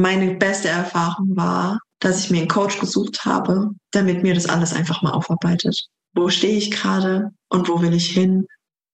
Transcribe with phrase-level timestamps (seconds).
[0.00, 4.72] meine beste Erfahrung war, dass ich mir einen Coach gesucht habe, damit mir das alles
[4.72, 5.78] einfach mal aufarbeitet.
[6.14, 8.46] Wo stehe ich gerade und wo will ich hin?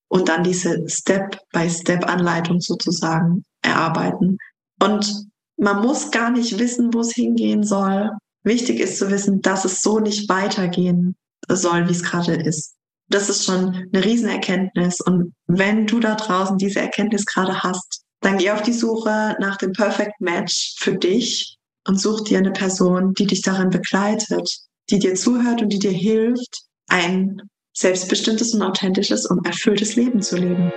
[0.09, 4.39] Und dann diese Step-by-Step-Anleitung sozusagen erarbeiten.
[4.81, 8.11] Und man muss gar nicht wissen, wo es hingehen soll.
[8.45, 11.17] Wichtig ist zu wissen, dass es so nicht weitergehen
[11.49, 12.75] soll, wie es gerade ist.
[13.09, 15.01] Das ist schon eine Riesenerkenntnis.
[15.01, 19.57] Und wenn du da draußen diese Erkenntnis gerade hast, dann geh auf die Suche nach
[19.57, 21.57] dem Perfect Match für dich
[21.87, 24.51] und such dir eine Person, die dich darin begleitet,
[24.91, 27.41] die dir zuhört und die dir hilft, ein
[27.73, 30.73] selbstbestimmtes und authentisches und erfülltes Leben zu leben.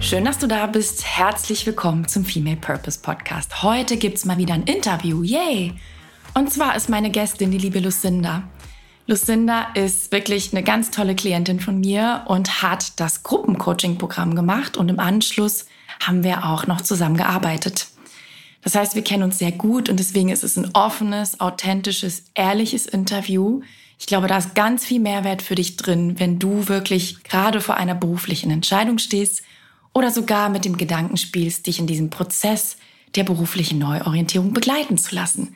[0.00, 1.04] Schön, dass du da bist.
[1.06, 3.62] Herzlich willkommen zum Female Purpose Podcast.
[3.62, 5.22] Heute gibt es mal wieder ein Interview.
[5.22, 5.72] Yay!
[6.34, 8.42] Und zwar ist meine Gästin die liebe Lucinda.
[9.06, 14.88] Lucinda ist wirklich eine ganz tolle Klientin von mir und hat das Gruppencoaching-Programm gemacht und
[14.88, 15.66] im Anschluss
[16.00, 17.88] haben wir auch noch zusammengearbeitet.
[18.62, 22.86] Das heißt, wir kennen uns sehr gut und deswegen ist es ein offenes, authentisches, ehrliches
[22.86, 23.60] Interview.
[23.98, 27.76] Ich glaube, da ist ganz viel Mehrwert für dich drin, wenn du wirklich gerade vor
[27.76, 29.42] einer beruflichen Entscheidung stehst
[29.92, 32.78] oder sogar mit dem Gedanken spielst, dich in diesem Prozess
[33.16, 35.54] der beruflichen Neuorientierung begleiten zu lassen.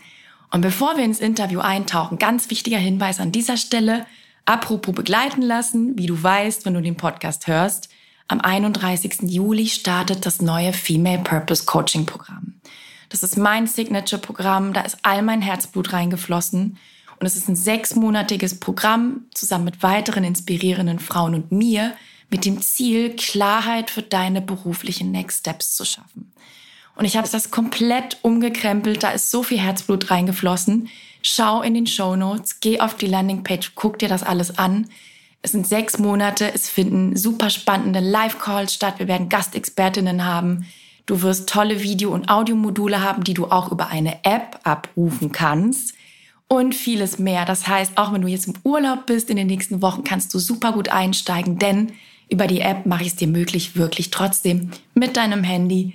[0.50, 4.06] Und bevor wir ins Interview eintauchen, ganz wichtiger Hinweis an dieser Stelle.
[4.44, 7.90] Apropos begleiten lassen, wie du weißt, wenn du den Podcast hörst,
[8.28, 9.22] am 31.
[9.22, 12.60] Juli startet das neue Female Purpose Coaching Programm.
[13.08, 16.78] Das ist mein Signature-Programm, da ist all mein Herzblut reingeflossen.
[17.20, 21.94] Und es ist ein sechsmonatiges Programm zusammen mit weiteren inspirierenden Frauen und mir
[22.30, 26.32] mit dem Ziel, Klarheit für deine beruflichen Next Steps zu schaffen.
[26.98, 29.04] Und ich habe das komplett umgekrempelt.
[29.04, 30.88] Da ist so viel Herzblut reingeflossen.
[31.22, 34.88] Schau in den Show Notes, geh auf die Landingpage, guck dir das alles an.
[35.40, 36.52] Es sind sechs Monate.
[36.52, 38.94] Es finden super spannende Live-Calls statt.
[38.98, 40.66] Wir werden Gastexpertinnen haben.
[41.06, 45.94] Du wirst tolle Video- und Audiomodule haben, die du auch über eine App abrufen kannst.
[46.48, 47.44] Und vieles mehr.
[47.44, 50.40] Das heißt, auch wenn du jetzt im Urlaub bist in den nächsten Wochen, kannst du
[50.40, 51.92] super gut einsteigen, denn
[52.28, 55.92] über die App mache ich es dir möglich, wirklich trotzdem mit deinem Handy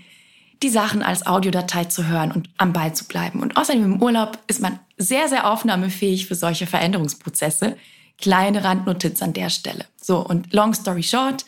[0.63, 3.41] die Sachen als Audiodatei zu hören und am Ball zu bleiben.
[3.41, 7.77] Und außerdem im Urlaub ist man sehr, sehr aufnahmefähig für solche Veränderungsprozesse.
[8.17, 9.85] Kleine Randnotiz an der Stelle.
[10.01, 11.45] So, und long story short,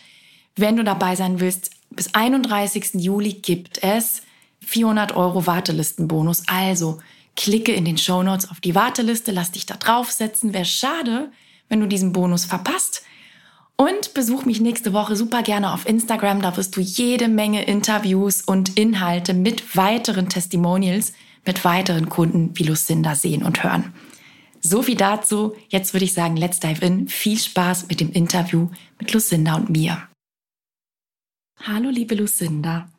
[0.56, 2.96] wenn du dabei sein willst, bis 31.
[2.96, 4.22] Juli gibt es
[4.62, 6.44] 400 Euro Wartelistenbonus.
[6.48, 7.00] Also
[7.36, 10.54] klicke in den Show Notes auf die Warteliste, lass dich da draufsetzen.
[10.54, 11.32] Wäre schade,
[11.70, 13.04] wenn du diesen Bonus verpasst.
[13.78, 16.42] Und besuch mich nächste Woche super gerne auf Instagram.
[16.42, 21.14] Da wirst du jede Menge Interviews und Inhalte mit weiteren Testimonials,
[21.46, 23.94] mit weiteren Kunden wie Lucinda sehen und hören.
[24.62, 25.56] So viel dazu.
[25.68, 27.08] Jetzt würde ich sagen, let's dive in.
[27.10, 30.08] Viel Spaß mit dem Interview mit Lucinda und mir.
[31.62, 32.90] Hallo, liebe Lucinda.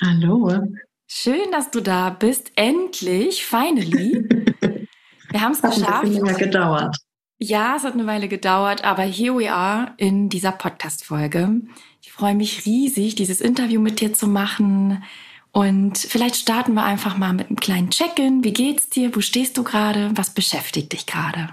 [0.00, 0.62] Hallo.
[1.06, 2.52] Schön, dass du da bist.
[2.56, 4.26] Endlich, finally.
[5.30, 5.86] Wir haben es geschafft.
[5.86, 6.96] Hat ein bisschen länger gedauert.
[7.42, 11.62] Ja, es hat eine Weile gedauert, aber here we are in dieser Podcast-Folge.
[12.00, 15.02] Ich freue mich riesig, dieses Interview mit dir zu machen.
[15.50, 18.44] Und vielleicht starten wir einfach mal mit einem kleinen Check-in.
[18.44, 19.16] Wie geht's dir?
[19.16, 20.12] Wo stehst du gerade?
[20.14, 21.48] Was beschäftigt dich gerade?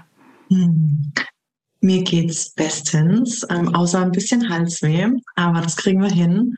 [0.48, 1.12] Hm.
[1.80, 6.54] Mir geht's bestens, ähm, außer ein bisschen Halsweh, aber das kriegen wir hin.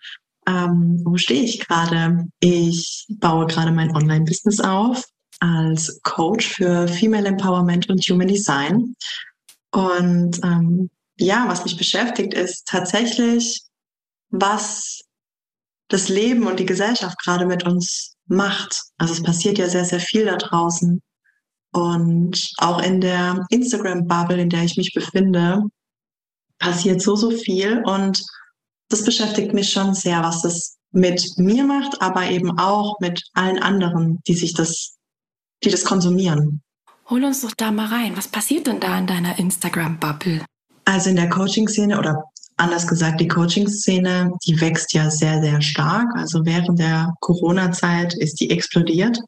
[0.46, 2.26] Ähm, wo stehe ich gerade?
[2.40, 5.06] Ich baue gerade mein Online-Business auf
[5.40, 8.94] als Coach für Female Empowerment und Human Design.
[9.72, 13.62] Und ähm, ja, was mich beschäftigt, ist tatsächlich,
[14.30, 15.00] was
[15.88, 18.82] das Leben und die Gesellschaft gerade mit uns macht.
[18.98, 21.02] Also es passiert ja sehr, sehr viel da draußen.
[21.72, 25.62] Und auch in der Instagram-Bubble, in der ich mich befinde,
[26.58, 27.82] passiert so, so viel.
[27.84, 28.22] Und
[28.88, 33.58] das beschäftigt mich schon sehr, was das mit mir macht, aber eben auch mit allen
[33.58, 34.96] anderen, die sich das
[35.64, 36.62] die das konsumieren.
[37.10, 38.16] Hol uns doch da mal rein.
[38.16, 40.44] Was passiert denn da in deiner Instagram-Bubble?
[40.84, 42.24] Also in der Coaching-Szene oder
[42.56, 46.08] anders gesagt, die Coaching-Szene, die wächst ja sehr, sehr stark.
[46.14, 49.18] Also während der Corona-Zeit ist die explodiert.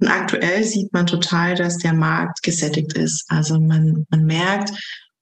[0.00, 3.24] Und aktuell sieht man total, dass der Markt gesättigt ist.
[3.28, 4.72] Also man, man merkt,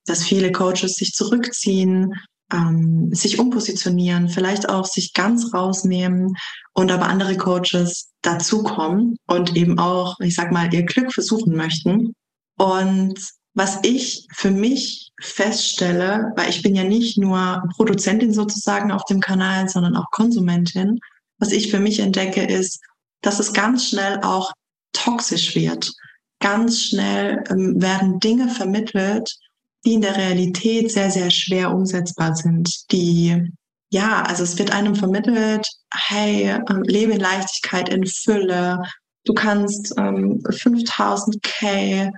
[0.07, 2.15] dass viele Coaches sich zurückziehen,
[2.53, 6.37] ähm, sich umpositionieren, vielleicht auch sich ganz rausnehmen
[6.75, 12.15] und aber andere Coaches dazukommen und eben auch, ich sag mal, ihr Glück versuchen möchten.
[12.59, 13.15] Und
[13.55, 19.21] was ich für mich feststelle, weil ich bin ja nicht nur Produzentin sozusagen auf dem
[19.21, 20.99] Kanal, sondern auch Konsumentin,
[21.39, 22.81] was ich für mich entdecke, ist,
[23.21, 24.53] dass es ganz schnell auch
[24.93, 25.93] toxisch wird.
[26.41, 29.37] Ganz schnell ähm, werden Dinge vermittelt,
[29.85, 33.53] die in der Realität sehr, sehr schwer umsetzbar sind, die
[33.93, 38.81] ja, also es wird einem vermittelt, hey, ähm, lebe in Leichtigkeit, in Fülle.
[39.27, 42.11] Du kannst ähm, 5000k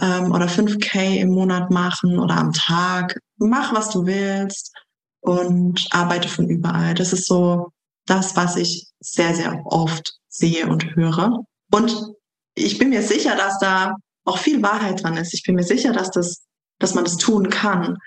[0.00, 3.20] ähm, oder 5k im Monat machen oder am Tag.
[3.36, 4.72] Mach, was du willst
[5.20, 6.94] und arbeite von überall.
[6.94, 7.68] Das ist so
[8.06, 11.40] das, was ich sehr, sehr oft sehe und höre.
[11.70, 12.14] Und
[12.54, 15.34] ich bin mir sicher, dass da auch viel Wahrheit dran ist.
[15.34, 16.43] Ich bin mir sicher, dass das,
[16.78, 17.98] dass man das tun kann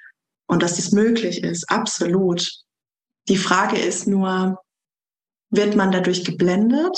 [0.47, 1.69] und dass das möglich ist.
[1.69, 2.47] Absolut.
[3.27, 4.59] Die Frage ist nur,
[5.49, 6.97] wird man dadurch geblendet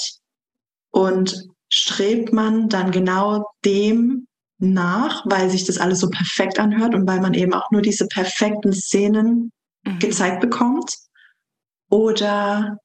[0.91, 4.27] und strebt man dann genau dem
[4.59, 8.07] nach, weil sich das alles so perfekt anhört und weil man eben auch nur diese
[8.07, 9.51] perfekten Szenen
[9.85, 9.99] mhm.
[9.99, 10.93] gezeigt bekommt?
[11.89, 12.77] Oder,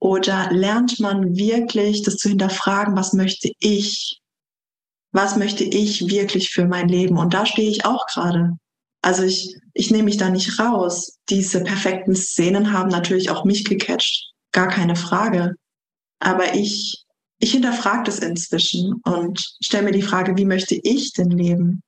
[0.00, 4.20] oder lernt man wirklich das zu hinterfragen, was möchte ich?
[5.12, 7.18] Was möchte ich wirklich für mein Leben?
[7.18, 8.52] Und da stehe ich auch gerade.
[9.02, 11.18] Also ich, ich nehme mich da nicht raus.
[11.28, 14.32] Diese perfekten Szenen haben natürlich auch mich gecatcht.
[14.52, 15.54] Gar keine Frage.
[16.20, 17.04] Aber ich,
[17.38, 21.82] ich hinterfrage das inzwischen und stelle mir die Frage, wie möchte ich denn leben?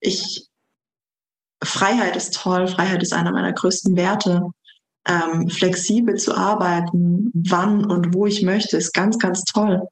[0.00, 0.48] Ich,
[1.62, 2.66] Freiheit ist toll.
[2.68, 4.42] Freiheit ist einer meiner größten Werte.
[5.06, 9.86] Ähm, flexibel zu arbeiten, wann und wo ich möchte, ist ganz, ganz toll.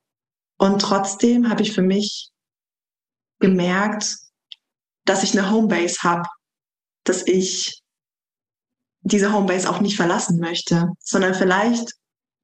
[0.57, 2.32] Und trotzdem habe ich für mich
[3.43, 4.17] gemerkt,
[5.05, 6.27] dass ich eine Homebase habe,
[7.05, 7.83] dass ich
[9.03, 11.93] diese Homebase auch nicht verlassen möchte, sondern vielleicht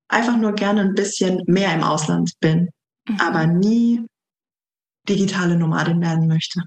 [0.08, 2.68] einfach nur gerne ein bisschen mehr im Ausland bin,
[3.08, 3.20] mhm.
[3.20, 4.04] aber nie
[5.08, 6.62] digitale Nomadin werden möchte.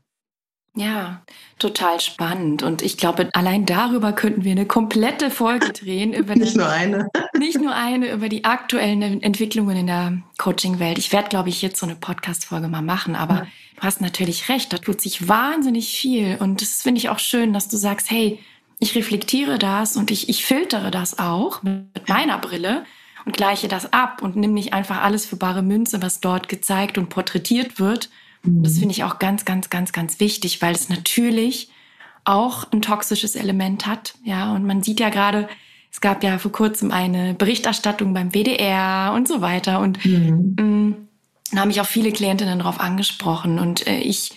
[0.73, 1.21] Ja,
[1.59, 2.63] total spannend.
[2.63, 6.13] Und ich glaube, allein darüber könnten wir eine komplette Folge drehen.
[6.13, 7.09] Über nicht nur eine.
[7.37, 10.97] nicht nur eine, über die aktuellen Entwicklungen in der Coaching-Welt.
[10.97, 13.15] Ich werde, glaube ich, jetzt so eine Podcast-Folge mal machen.
[13.15, 13.47] Aber ja.
[13.75, 16.37] du hast natürlich recht, da tut sich wahnsinnig viel.
[16.39, 18.39] Und das finde ich auch schön, dass du sagst, hey,
[18.79, 22.85] ich reflektiere das und ich, ich filtere das auch mit meiner Brille
[23.25, 26.97] und gleiche das ab und nimm nicht einfach alles für bare Münze, was dort gezeigt
[26.97, 28.09] und porträtiert wird,
[28.43, 28.79] das mhm.
[28.79, 31.69] finde ich auch ganz, ganz, ganz, ganz wichtig, weil es natürlich
[32.23, 34.15] auch ein toxisches Element hat.
[34.23, 35.47] Ja, und man sieht ja gerade,
[35.91, 39.79] es gab ja vor kurzem eine Berichterstattung beim WDR und so weiter.
[39.79, 40.55] Und mhm.
[40.57, 41.07] mh, mm,
[41.51, 43.59] da haben mich auch viele Klientinnen darauf angesprochen.
[43.59, 44.31] Und äh, ich,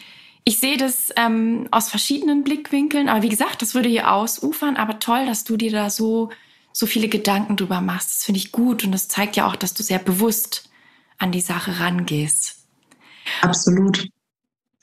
[0.45, 3.09] ich sehe das ähm, aus verschiedenen Blickwinkeln.
[3.09, 4.77] Aber wie gesagt, das würde hier ausufern.
[4.77, 6.31] Aber toll, dass du dir da so,
[6.73, 8.11] so viele Gedanken drüber machst.
[8.11, 8.85] Das finde ich gut.
[8.85, 10.69] Und das zeigt ja auch, dass du sehr bewusst
[11.19, 12.64] an die Sache rangehst.
[13.43, 14.09] Absolut.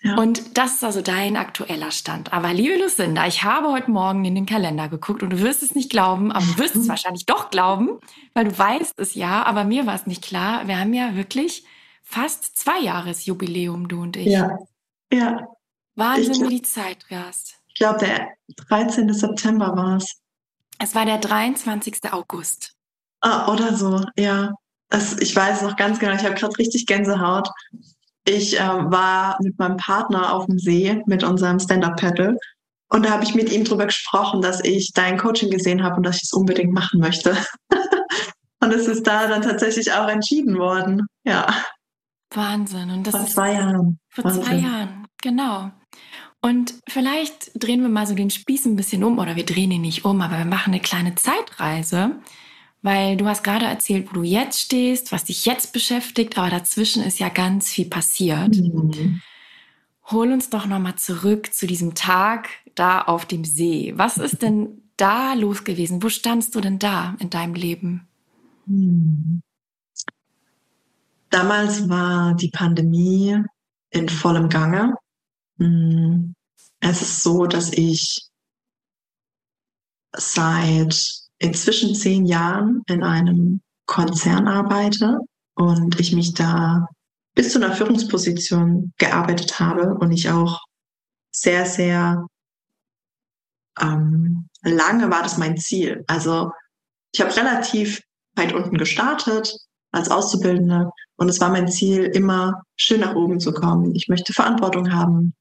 [0.04, 0.16] Ja.
[0.16, 2.34] Und das ist also dein aktueller Stand.
[2.34, 5.76] Aber liebe Lucinda, ich habe heute Morgen in den Kalender geguckt und du wirst es
[5.76, 8.00] nicht glauben, aber du wirst es wahrscheinlich doch glauben,
[8.34, 10.68] weil du weißt es ja, aber mir war es nicht klar.
[10.68, 11.66] Wir haben ja wirklich
[12.02, 14.28] fast zwei Jahresjubiläum, du und ich.
[14.28, 14.58] Ja,
[15.14, 15.48] ja.
[15.96, 17.58] Wahnsinn, glaub, wie die Zeit rast.
[17.68, 18.30] Ich glaube, der
[18.68, 19.14] 13.
[19.14, 20.20] September war es.
[20.80, 22.12] Es war der 23.
[22.12, 22.74] August.
[23.20, 24.52] Ah, oder so, ja.
[24.90, 27.48] Das, ich weiß noch ganz genau, ich habe gerade richtig Gänsehaut.
[28.26, 32.38] Ich äh, war mit meinem Partner auf dem See mit unserem Stand-Up-Paddle
[32.94, 36.04] und da habe ich mit ihm darüber gesprochen, dass ich dein Coaching gesehen habe und
[36.04, 37.38] dass ich es unbedingt machen möchte.
[38.60, 41.08] und es ist da dann tatsächlich auch entschieden worden.
[41.24, 41.48] Ja.
[42.34, 42.92] Wahnsinn.
[42.92, 43.98] Und das vor zwei Jahren.
[44.10, 44.44] Vor Wahnsinn.
[44.44, 45.72] zwei Jahren, genau.
[46.42, 49.82] Und vielleicht drehen wir mal so den Spieß ein bisschen um, oder wir drehen ihn
[49.82, 52.18] nicht um, aber wir machen eine kleine Zeitreise
[52.82, 57.04] weil du hast gerade erzählt, wo du jetzt stehst, was dich jetzt beschäftigt, aber dazwischen
[57.04, 58.56] ist ja ganz viel passiert.
[58.56, 59.22] Mhm.
[60.06, 63.94] Hol uns doch nochmal zurück zu diesem Tag da auf dem See.
[63.96, 66.02] Was ist denn da los gewesen?
[66.02, 68.08] Wo standst du denn da in deinem Leben?
[68.66, 69.42] Mhm.
[71.30, 73.38] Damals war die Pandemie
[73.92, 74.96] in vollem Gange.
[75.58, 76.34] Mhm.
[76.80, 78.28] Es ist so, dass ich
[80.14, 85.20] seit inzwischen zehn Jahren in einem Konzern arbeite
[85.56, 86.88] und ich mich da
[87.34, 90.60] bis zu einer Führungsposition gearbeitet habe und ich auch
[91.32, 92.26] sehr, sehr
[93.80, 96.04] ähm, lange war das mein Ziel.
[96.08, 96.52] Also
[97.12, 98.02] ich habe relativ
[98.36, 99.54] weit unten gestartet
[99.92, 103.96] als Auszubildende und es war mein Ziel, immer schön nach oben zu kommen.
[103.96, 105.34] Ich möchte Verantwortung haben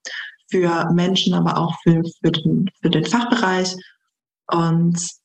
[0.51, 3.77] für Menschen, aber auch für, für, den, für den Fachbereich.
[4.49, 5.20] Und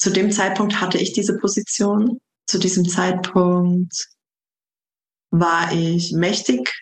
[0.00, 2.20] zu dem Zeitpunkt hatte ich diese Position.
[2.46, 4.08] Zu diesem Zeitpunkt
[5.30, 6.72] war ich mächtig.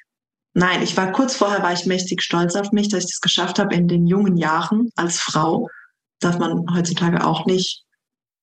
[0.55, 3.59] Nein, ich war kurz vorher war ich mächtig stolz auf mich, dass ich das geschafft
[3.59, 5.69] habe in den jungen Jahren als Frau.
[6.21, 7.85] Darf man heutzutage auch nicht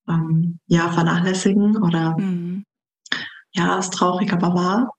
[0.10, 2.66] ähm, ja vernachlässigen oder mhm.
[3.54, 4.94] ja, ist traurig, aber wahr.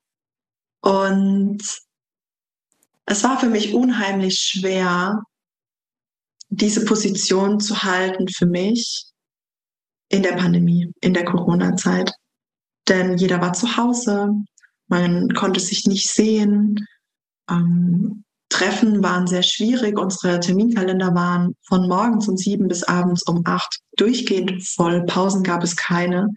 [0.80, 1.62] Und
[3.04, 5.22] es war für mich unheimlich schwer,
[6.48, 9.12] diese Position zu halten für mich
[10.08, 12.12] in der Pandemie, in der Corona-Zeit.
[12.88, 14.30] Denn jeder war zu Hause,
[14.88, 16.86] man konnte sich nicht sehen.
[17.50, 19.98] Ähm, Treffen waren sehr schwierig.
[19.98, 25.04] Unsere Terminkalender waren von morgens um sieben bis abends um acht durchgehend voll.
[25.06, 26.28] Pausen gab es keine.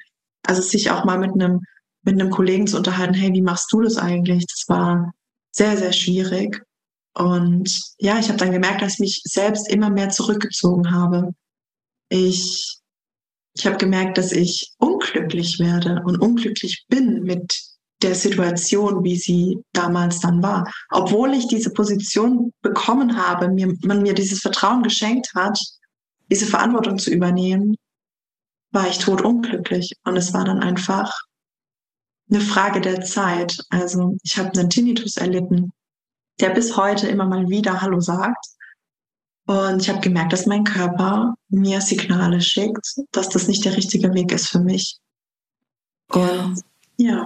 [0.43, 1.61] Also sich auch mal mit einem,
[2.03, 4.45] mit einem Kollegen zu unterhalten, hey, wie machst du das eigentlich?
[4.47, 5.13] Das war
[5.51, 6.63] sehr, sehr schwierig.
[7.13, 11.33] Und ja, ich habe dann gemerkt, dass ich mich selbst immer mehr zurückgezogen habe.
[12.09, 12.79] Ich,
[13.59, 17.61] ich habe gemerkt, dass ich unglücklich werde und unglücklich bin mit
[18.01, 20.71] der Situation, wie sie damals dann war.
[20.89, 25.59] Obwohl ich diese Position bekommen habe, mir, man mir dieses Vertrauen geschenkt hat,
[26.31, 27.75] diese Verantwortung zu übernehmen,
[28.71, 29.91] war ich tot unglücklich.
[30.05, 31.11] Und es war dann einfach
[32.31, 33.57] eine Frage der Zeit.
[33.69, 35.71] Also ich habe einen Tinnitus erlitten,
[36.39, 38.45] der bis heute immer mal wieder Hallo sagt.
[39.49, 44.13] Und ich habe gemerkt, dass mein Körper mir Signale schickt, dass das nicht der richtige
[44.13, 44.97] Weg ist für mich.
[46.11, 46.61] Und
[46.97, 47.25] ja.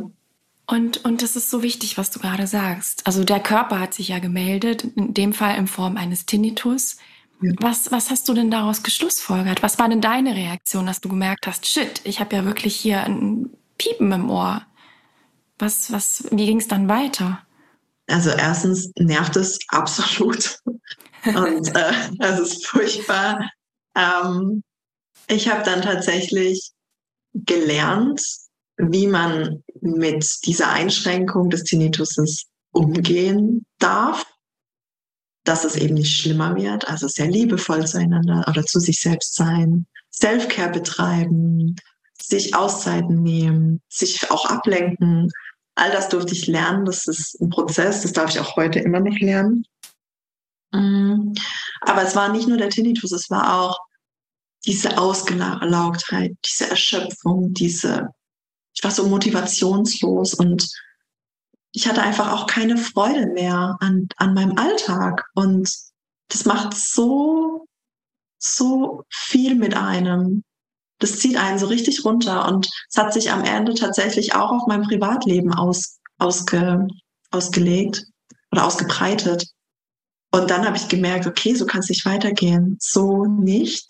[0.66, 3.06] Und, und das ist so wichtig, was du gerade sagst.
[3.06, 6.96] Also der Körper hat sich ja gemeldet, in dem Fall in Form eines Tinnitus.
[7.42, 7.52] Ja.
[7.60, 9.62] Was, was hast du denn daraus geschlussfolgert?
[9.62, 13.04] Was war denn deine Reaktion, dass du gemerkt hast, shit, ich habe ja wirklich hier
[13.04, 14.62] ein Piepen im Ohr?
[15.60, 17.42] Was, was, wie ging es dann weiter?
[18.08, 20.60] Also erstens nervt es absolut.
[21.26, 23.50] Und äh, es ist furchtbar.
[23.96, 24.64] Ähm,
[25.28, 26.72] ich habe dann tatsächlich
[27.34, 28.22] gelernt,
[28.78, 34.26] wie man mit dieser Einschränkung des Tinnituses umgehen darf,
[35.44, 39.86] dass es eben nicht schlimmer wird, also sehr liebevoll zueinander oder zu sich selbst sein,
[40.12, 41.76] Self-Care betreiben,
[42.22, 45.30] sich Auszeiten nehmen, sich auch ablenken.
[45.76, 46.86] All das durfte ich lernen.
[46.86, 49.66] Das ist ein Prozess, das darf ich auch heute immer noch lernen.
[50.72, 51.34] Mm.
[51.82, 53.78] Aber es war nicht nur der Tinnitus, es war auch
[54.66, 58.10] diese Ausgelaugtheit, diese Erschöpfung, diese
[58.76, 60.68] ich war so motivationslos und
[61.72, 65.26] ich hatte einfach auch keine Freude mehr an, an meinem Alltag.
[65.34, 65.70] Und
[66.30, 67.66] das macht so,
[68.38, 70.44] so viel mit einem.
[71.04, 72.48] Das zieht einen so richtig runter.
[72.48, 76.88] Und es hat sich am Ende tatsächlich auch auf mein Privatleben aus, ausge,
[77.30, 78.06] ausgelegt
[78.54, 79.50] oder ausgebreitet.
[80.32, 82.78] Und dann habe ich gemerkt, okay, so kann es nicht weitergehen.
[82.80, 83.86] So nicht.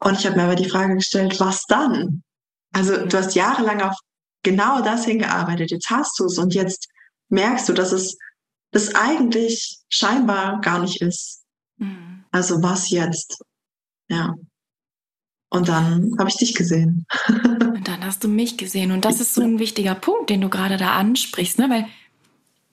[0.00, 2.22] Und ich habe mir aber die Frage gestellt, was dann?
[2.72, 3.98] Also du hast jahrelang auf
[4.42, 6.88] genau das hingearbeitet, jetzt hast du es und jetzt
[7.28, 8.16] merkst du, dass es
[8.70, 11.42] das eigentlich scheinbar gar nicht ist.
[11.76, 12.24] Mhm.
[12.30, 13.42] Also was jetzt?
[14.08, 14.34] Ja.
[15.54, 17.06] Und dann habe ich dich gesehen.
[17.28, 18.92] und dann hast du mich gesehen.
[18.92, 21.70] Und das ist so ein wichtiger Punkt, den du gerade da ansprichst, ne?
[21.70, 21.86] Weil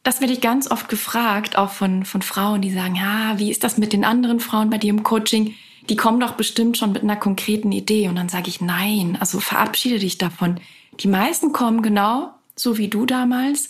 [0.03, 3.63] das werde ich ganz oft gefragt, auch von, von Frauen, die sagen, ja, wie ist
[3.63, 5.53] das mit den anderen Frauen bei dir im Coaching?
[5.89, 8.07] die kommen doch bestimmt schon mit einer konkreten Idee.
[8.07, 10.59] Und dann sage ich, nein, also verabschiede dich davon.
[10.99, 13.69] Die meisten kommen genau so wie du damals.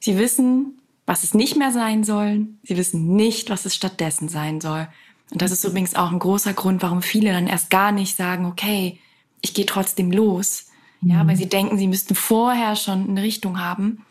[0.00, 2.48] Sie wissen, was es nicht mehr sein soll.
[2.62, 4.88] Sie wissen nicht, was es stattdessen sein soll.
[5.32, 8.44] Und das ist übrigens auch ein großer Grund, warum viele dann erst gar nicht sagen,
[8.44, 8.98] okay,
[9.40, 10.66] ich gehe trotzdem los.
[11.00, 11.28] Ja, mhm.
[11.28, 14.04] weil sie denken, sie müssten vorher schon eine Richtung haben.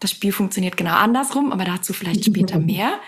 [0.00, 2.98] Das Spiel funktioniert genau andersrum, aber dazu vielleicht später mehr.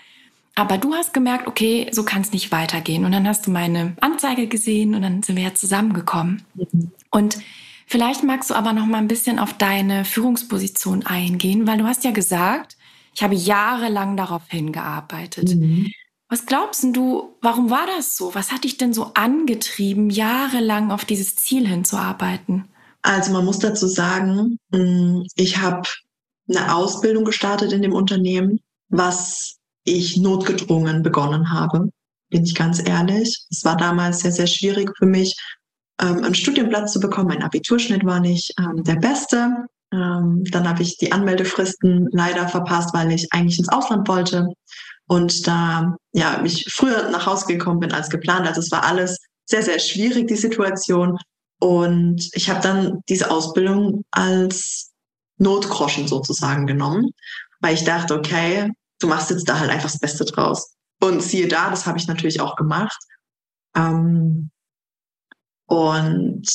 [0.55, 3.05] Aber du hast gemerkt, okay, so kann es nicht weitergehen.
[3.05, 6.45] Und dann hast du meine Anzeige gesehen und dann sind wir ja zusammengekommen.
[6.55, 6.93] Mhm.
[7.11, 7.39] Und
[7.87, 12.05] vielleicht magst du aber noch mal ein bisschen auf deine Führungsposition eingehen, weil du hast
[12.05, 12.77] ja gesagt,
[13.15, 15.57] ich habe jahrelang darauf hingearbeitet.
[15.57, 15.91] Mhm.
[16.29, 18.35] Was glaubst du, warum war das so?
[18.35, 22.69] Was hat dich denn so angetrieben, jahrelang auf dieses Ziel hinzuarbeiten?
[23.03, 25.83] Also man muss dazu sagen, mm, ich habe
[26.49, 31.91] eine Ausbildung gestartet in dem Unternehmen, was ich notgedrungen begonnen habe,
[32.31, 33.47] bin ich ganz ehrlich.
[33.51, 35.37] Es war damals sehr, sehr schwierig für mich,
[36.01, 37.29] ähm, einen Studienplatz zu bekommen.
[37.29, 39.67] Mein Abiturschnitt war nicht ähm, der beste.
[39.93, 44.49] Ähm, dann habe ich die Anmeldefristen leider verpasst, weil ich eigentlich ins Ausland wollte
[45.09, 48.47] und da ja mich früher nach Hause gekommen bin als geplant.
[48.47, 51.19] Also es war alles sehr, sehr schwierig, die Situation.
[51.61, 54.93] Und ich habe dann diese Ausbildung als
[55.39, 57.11] Notgroschen sozusagen genommen,
[57.61, 60.75] weil ich dachte, okay, du machst jetzt da halt einfach das Beste draus.
[61.01, 62.99] Und siehe da, das habe ich natürlich auch gemacht.
[63.77, 64.51] Ähm,
[65.67, 66.47] und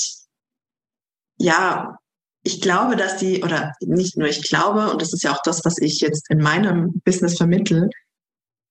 [1.38, 1.98] ja,
[2.44, 5.64] ich glaube, dass die, oder nicht nur ich glaube, und das ist ja auch das,
[5.64, 7.90] was ich jetzt in meinem Business vermittel,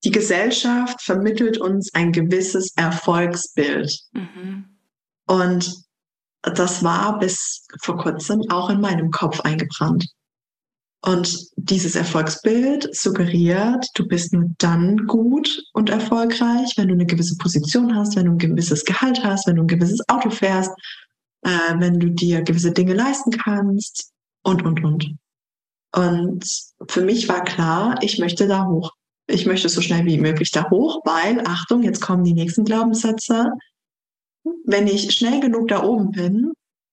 [0.05, 3.99] die Gesellschaft vermittelt uns ein gewisses Erfolgsbild.
[4.13, 4.65] Mhm.
[5.27, 5.85] Und
[6.43, 10.07] das war bis vor kurzem auch in meinem Kopf eingebrannt.
[11.03, 17.37] Und dieses Erfolgsbild suggeriert, du bist nur dann gut und erfolgreich, wenn du eine gewisse
[17.37, 20.71] Position hast, wenn du ein gewisses Gehalt hast, wenn du ein gewisses Auto fährst,
[21.43, 25.15] äh, wenn du dir gewisse Dinge leisten kannst und, und, und.
[25.95, 26.45] Und
[26.89, 28.93] für mich war klar, ich möchte da hoch.
[29.31, 33.51] Ich möchte so schnell wie möglich da hoch, weil, Achtung, jetzt kommen die nächsten Glaubenssätze.
[34.65, 36.53] Wenn ich schnell genug da oben bin,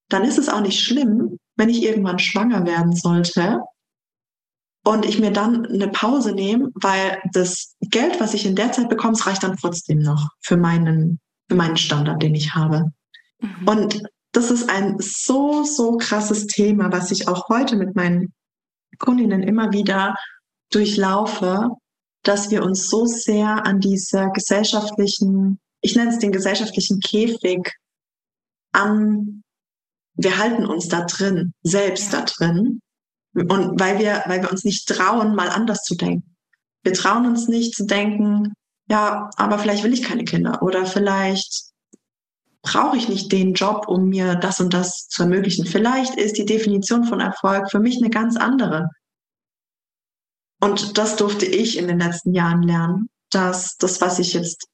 [0.10, 3.62] dann ist es auch nicht schlimm, wenn ich irgendwann schwanger werden sollte
[4.86, 8.90] und ich mir dann eine Pause nehme, weil das Geld, was ich in der Zeit
[8.90, 12.92] bekomme, reicht dann trotzdem noch für meinen, für meinen Standard, den ich habe.
[13.42, 13.68] Mhm.
[13.68, 18.34] Und das ist ein so, so krasses Thema, was ich auch heute mit meinen
[18.98, 20.16] Kundinnen immer wieder
[20.72, 21.70] durchlaufe,
[22.28, 27.74] dass wir uns so sehr an dieser gesellschaftlichen, ich nenne es den gesellschaftlichen Käfig
[28.74, 29.44] an,
[30.16, 32.82] wir halten uns da drin, selbst da drin.
[33.34, 36.36] Und weil wir, weil wir uns nicht trauen, mal anders zu denken.
[36.84, 38.54] Wir trauen uns nicht zu denken,
[38.90, 41.68] ja, aber vielleicht will ich keine Kinder oder vielleicht
[42.62, 45.66] brauche ich nicht den Job, um mir das und das zu ermöglichen.
[45.66, 48.90] Vielleicht ist die Definition von Erfolg für mich eine ganz andere.
[50.60, 54.68] Und das durfte ich in den letzten Jahren lernen, dass das, was ich jetzt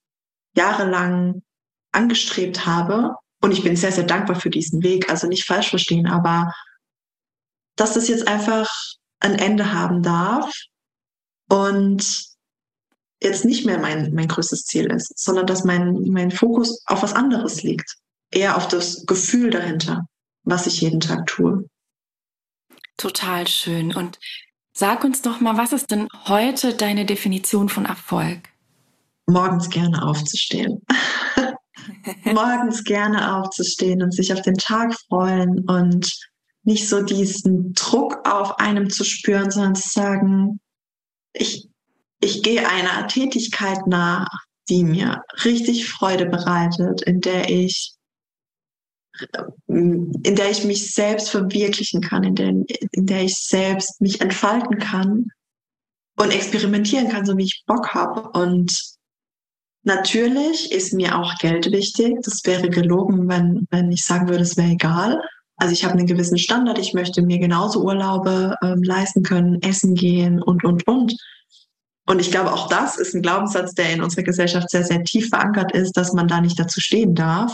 [0.55, 1.41] jahrelang
[1.91, 6.07] angestrebt habe, und ich bin sehr, sehr dankbar für diesen Weg, also nicht falsch verstehen,
[6.07, 6.53] aber
[7.75, 8.69] dass das jetzt einfach
[9.19, 10.49] ein Ende haben darf
[11.49, 12.33] und
[13.21, 17.13] jetzt nicht mehr mein, mein größtes Ziel ist, sondern dass mein, mein Fokus auf was
[17.13, 17.97] anderes liegt.
[18.31, 20.05] Eher auf das Gefühl dahinter,
[20.43, 21.67] was ich jeden Tag tue.
[22.97, 23.93] Total schön.
[23.95, 24.19] Und
[24.73, 28.49] sag uns doch mal, was ist denn heute deine Definition von Erfolg?
[29.27, 30.81] Morgens gerne aufzustehen.
[32.25, 36.11] Morgens gerne aufzustehen und sich auf den Tag freuen und
[36.63, 40.59] nicht so diesen Druck auf einem zu spüren, sondern zu sagen,
[41.33, 41.69] ich,
[42.19, 44.27] ich gehe einer Tätigkeit nach,
[44.69, 47.93] die mir richtig Freude bereitet, in der ich
[49.67, 54.79] in der ich mich selbst verwirklichen kann, in der, in der ich selbst mich entfalten
[54.79, 55.27] kann
[56.17, 58.29] und experimentieren kann, so wie ich Bock habe.
[58.37, 58.95] Und
[59.83, 62.17] natürlich ist mir auch Geld wichtig.
[62.23, 65.21] Das wäre gelogen, wenn, wenn ich sagen würde, es wäre egal.
[65.57, 66.79] Also ich habe einen gewissen Standard.
[66.79, 71.15] Ich möchte mir genauso Urlaube ähm, leisten können, essen gehen und, und, und.
[72.05, 75.29] Und ich glaube, auch das ist ein Glaubenssatz, der in unserer Gesellschaft sehr, sehr tief
[75.29, 77.53] verankert ist, dass man da nicht dazu stehen darf.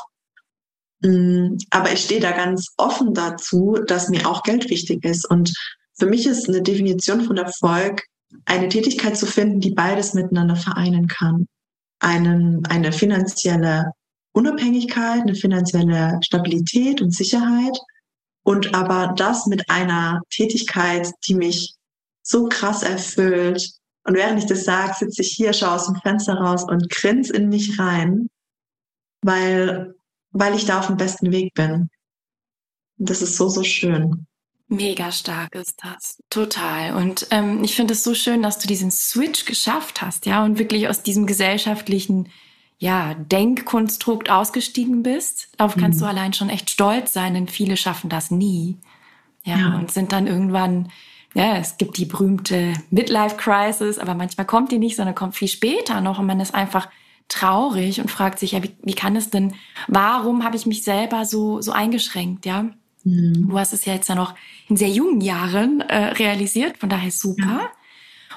[1.02, 5.30] Mm, aber ich stehe da ganz offen dazu, dass mir auch Geld wichtig ist.
[5.30, 5.54] Und
[5.98, 8.04] für mich ist eine Definition von Erfolg,
[8.46, 11.48] eine Tätigkeit zu finden, die beides miteinander vereinen kann.
[12.00, 13.92] Einen, eine finanzielle
[14.34, 17.78] Unabhängigkeit, eine finanzielle Stabilität und Sicherheit
[18.44, 21.76] und aber das mit einer Tätigkeit, die mich
[22.24, 26.34] so krass erfüllt, und während ich das sage, sitze ich hier, schaue aus dem Fenster
[26.34, 28.28] raus und grinse in mich rein,
[29.22, 29.94] weil,
[30.32, 31.90] weil ich da auf dem besten Weg bin.
[32.98, 34.26] Und das ist so, so schön.
[34.68, 36.20] Mega stark ist das.
[36.30, 36.96] Total.
[36.96, 40.60] Und ähm, ich finde es so schön, dass du diesen Switch geschafft hast, ja, und
[40.60, 42.30] wirklich aus diesem gesellschaftlichen
[42.78, 45.50] ja, Denkkonstrukt ausgestiegen bist.
[45.58, 46.04] Darauf kannst mhm.
[46.04, 48.78] du allein schon echt stolz sein, denn viele schaffen das nie.
[49.44, 50.90] Ja, ja, und sind dann irgendwann
[51.34, 56.02] ja, es gibt die berühmte Midlife-Crisis, aber manchmal kommt die nicht, sondern kommt viel später
[56.02, 56.90] noch und man ist einfach
[57.30, 59.54] traurig und fragt sich, ja, wie, wie kann es denn,
[59.88, 62.66] warum habe ich mich selber so, so eingeschränkt, ja?
[63.04, 63.48] Mhm.
[63.50, 64.36] Du hast es ja jetzt ja noch
[64.68, 67.44] in sehr jungen Jahren äh, realisiert, von daher super.
[67.44, 67.72] Ja.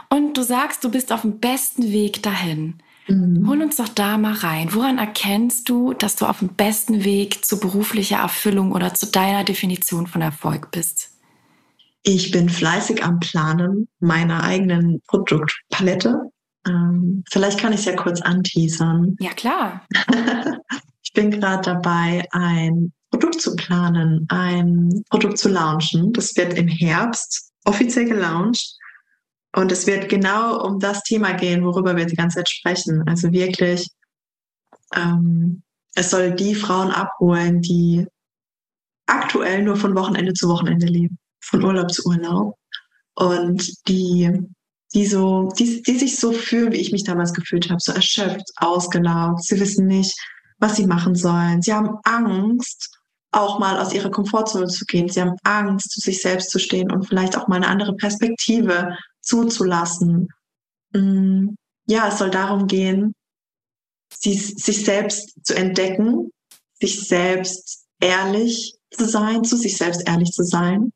[0.09, 2.75] Und du sagst, du bist auf dem besten Weg dahin.
[3.09, 3.49] Mhm.
[3.49, 4.73] Hol uns doch da mal rein.
[4.73, 9.45] Woran erkennst du, dass du auf dem besten Weg zu beruflicher Erfüllung oder zu deiner
[9.45, 11.11] Definition von Erfolg bist?
[12.05, 16.32] Ich bin fleißig am Planen meiner eigenen Produktpalette.
[16.67, 19.17] Ähm, vielleicht kann ich es ja kurz anteasern.
[19.21, 19.87] Ja, klar.
[21.03, 26.13] ich bin gerade dabei, ein Produkt zu planen, ein Produkt zu launchen.
[26.13, 28.77] Das wird im Herbst offiziell gelauncht.
[29.55, 33.03] Und es wird genau um das Thema gehen, worüber wir die ganze Zeit sprechen.
[33.07, 33.87] Also wirklich,
[34.95, 35.63] ähm,
[35.95, 38.07] es soll die Frauen abholen, die
[39.07, 42.57] aktuell nur von Wochenende zu Wochenende leben von Urlaub zu Urlaub
[43.15, 44.31] und die,
[44.95, 48.51] die so, die, die sich so fühlen, wie ich mich damals gefühlt habe, so erschöpft,
[48.57, 49.45] ausgelaugt.
[49.45, 50.15] Sie wissen nicht,
[50.59, 51.63] was sie machen sollen.
[51.63, 52.91] Sie haben Angst,
[53.33, 55.09] auch mal aus ihrer Komfortzone zu gehen.
[55.09, 58.97] Sie haben Angst, zu sich selbst zu stehen und vielleicht auch mal eine andere Perspektive
[59.23, 60.29] zuzulassen.
[60.93, 61.55] Mm,
[61.87, 63.15] ja, es soll darum gehen,
[64.15, 66.31] sich selbst zu entdecken,
[66.79, 70.93] sich selbst ehrlich zu sein, zu sich selbst ehrlich zu sein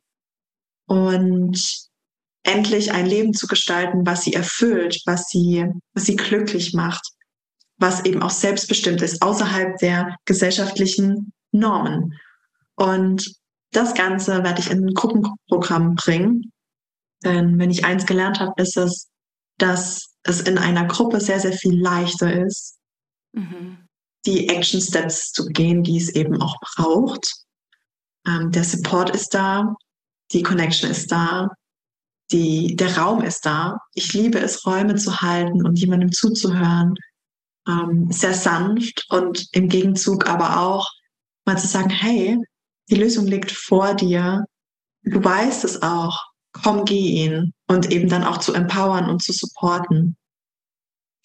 [0.87, 1.89] und
[2.47, 7.07] endlich ein Leben zu gestalten, was sie erfüllt, was sie, was sie glücklich macht,
[7.79, 12.15] was eben auch selbstbestimmt ist, außerhalb der gesellschaftlichen Normen.
[12.77, 13.35] Und
[13.73, 16.53] das Ganze werde ich in ein Gruppenprogramm bringen.
[17.25, 19.09] Denn wenn ich eins gelernt habe, ist es,
[19.59, 22.79] dass es in einer Gruppe sehr, sehr viel leichter ist,
[23.33, 23.79] mhm.
[24.27, 27.27] die Action Steps zu gehen, die es eben auch braucht.
[28.27, 29.75] Ähm, der Support ist da,
[30.33, 31.49] die Connection ist da,
[32.33, 33.79] die, der Raum ist da.
[33.95, 36.95] Ich liebe es, Räume zu halten und jemandem zuzuhören.
[37.69, 40.89] Ähm, sehr sanft und im Gegenzug aber auch
[41.45, 42.39] mal zu sagen, hey,
[42.91, 44.45] die Lösung liegt vor dir.
[45.03, 46.19] Du weißt es auch.
[46.53, 47.53] Komm, geh ihn.
[47.69, 50.17] Und eben dann auch zu empowern und zu supporten.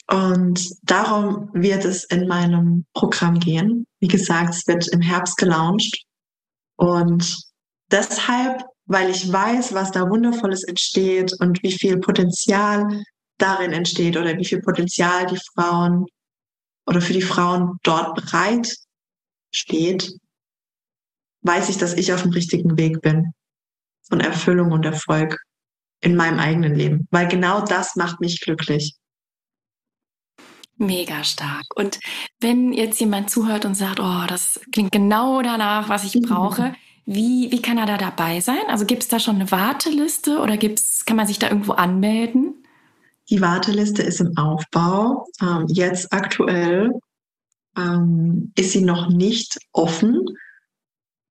[0.07, 3.87] Und darum wird es in meinem Programm gehen.
[3.99, 6.03] Wie gesagt, es wird im Herbst gelauncht.
[6.75, 7.43] Und
[7.91, 13.03] deshalb weil ich weiß, was da Wundervolles entsteht und wie viel Potenzial
[13.37, 16.05] darin entsteht oder wie viel Potenzial die Frauen
[16.85, 18.75] oder für die Frauen dort bereit
[19.53, 20.11] steht,
[21.43, 23.31] weiß ich, dass ich auf dem richtigen Weg bin
[24.09, 25.37] von Erfüllung und Erfolg
[26.01, 28.95] in meinem eigenen Leben, weil genau das macht mich glücklich.
[30.75, 31.65] Mega stark.
[31.75, 31.99] Und
[32.39, 37.51] wenn jetzt jemand zuhört und sagt, oh, das klingt genau danach, was ich brauche, wie,
[37.51, 38.61] wie kann er da dabei sein?
[38.67, 42.63] Also gibt es da schon eine Warteliste oder gibt's, kann man sich da irgendwo anmelden?
[43.29, 45.27] Die Warteliste ist im Aufbau.
[45.41, 46.91] Ähm, jetzt aktuell
[47.77, 50.25] ähm, ist sie noch nicht offen,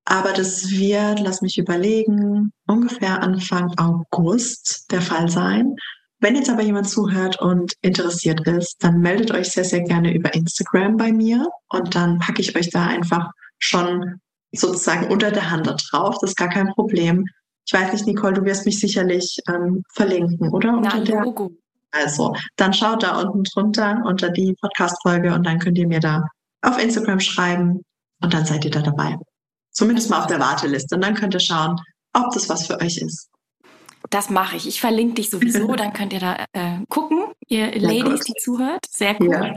[0.05, 5.77] aber das wird, lass mich überlegen, ungefähr Anfang August der Fall sein.
[6.19, 10.35] Wenn jetzt aber jemand zuhört und interessiert ist, dann meldet euch sehr, sehr gerne über
[10.35, 14.21] Instagram bei mir und dann packe ich euch da einfach schon
[14.53, 16.17] sozusagen unter der Hand da drauf.
[16.21, 17.25] Das ist gar kein Problem.
[17.67, 20.77] Ich weiß nicht, Nicole, du wirst mich sicherlich ähm, verlinken, oder?
[20.77, 21.53] Unter der Logo.
[21.93, 26.25] Also, dann schaut da unten drunter unter die Podcast-Folge und dann könnt ihr mir da
[26.63, 27.83] auf Instagram schreiben
[28.23, 29.17] und dann seid ihr da dabei.
[29.73, 31.81] Zumindest mal auf der Warteliste und dann könnt ihr schauen,
[32.13, 33.29] ob das was für euch ist.
[34.11, 34.67] Das mache ich.
[34.67, 38.85] Ich verlinke dich sowieso, dann könnt ihr da äh, gucken, ihr Ladies, die zuhört.
[38.89, 39.33] Sehr cool.
[39.33, 39.55] Ja.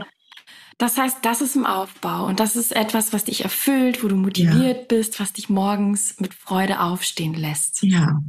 [0.78, 4.16] Das heißt, das ist im Aufbau und das ist etwas, was dich erfüllt, wo du
[4.16, 4.84] motiviert ja.
[4.88, 7.82] bist, was dich morgens mit Freude aufstehen lässt.
[7.82, 8.20] Ja,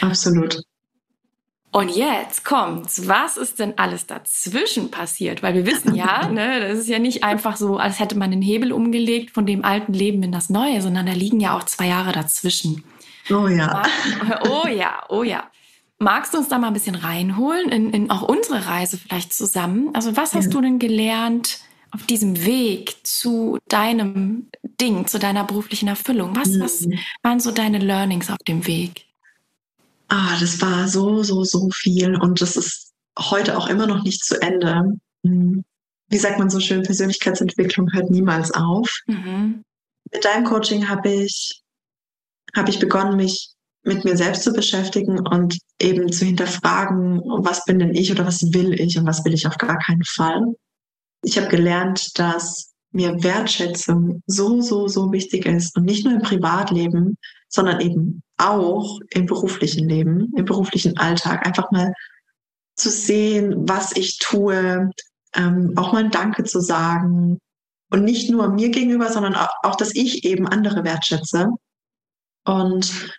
[0.00, 0.62] absolut.
[1.74, 3.08] Und jetzt kommt's.
[3.08, 5.42] Was ist denn alles dazwischen passiert?
[5.42, 8.42] Weil wir wissen ja, ne, das ist ja nicht einfach so, als hätte man den
[8.42, 11.88] Hebel umgelegt von dem alten Leben in das neue, sondern da liegen ja auch zwei
[11.88, 12.84] Jahre dazwischen.
[13.28, 13.82] Oh ja.
[14.48, 15.50] Oh ja, oh ja.
[15.98, 19.90] Magst du uns da mal ein bisschen reinholen in, in auch unsere Reise vielleicht zusammen?
[19.94, 20.50] Also was hast ja.
[20.50, 21.58] du denn gelernt?
[21.94, 26.34] Auf diesem Weg zu deinem Ding, zu deiner beruflichen Erfüllung?
[26.34, 26.60] Was, mhm.
[26.60, 26.88] was
[27.22, 29.06] waren so deine Learnings auf dem Weg?
[30.08, 34.24] Ah, das war so, so, so viel und das ist heute auch immer noch nicht
[34.24, 34.98] zu Ende.
[35.22, 35.64] Mhm.
[36.08, 38.90] Wie sagt man so schön, Persönlichkeitsentwicklung hört niemals auf.
[39.06, 39.62] Mhm.
[40.12, 41.62] Mit deinem Coaching habe ich,
[42.54, 43.50] habe ich begonnen, mich
[43.84, 48.42] mit mir selbst zu beschäftigen und eben zu hinterfragen, was bin denn ich oder was
[48.52, 50.54] will ich und was will ich auf gar keinen Fall
[51.24, 56.22] ich habe gelernt, dass mir Wertschätzung so, so, so wichtig ist und nicht nur im
[56.22, 61.44] Privatleben, sondern eben auch im beruflichen Leben, im beruflichen Alltag.
[61.46, 61.92] Einfach mal
[62.76, 64.90] zu sehen, was ich tue,
[65.34, 67.38] ähm, auch mal ein Danke zu sagen
[67.90, 71.48] und nicht nur mir gegenüber, sondern auch, auch, dass ich eben andere wertschätze.
[72.44, 73.14] Und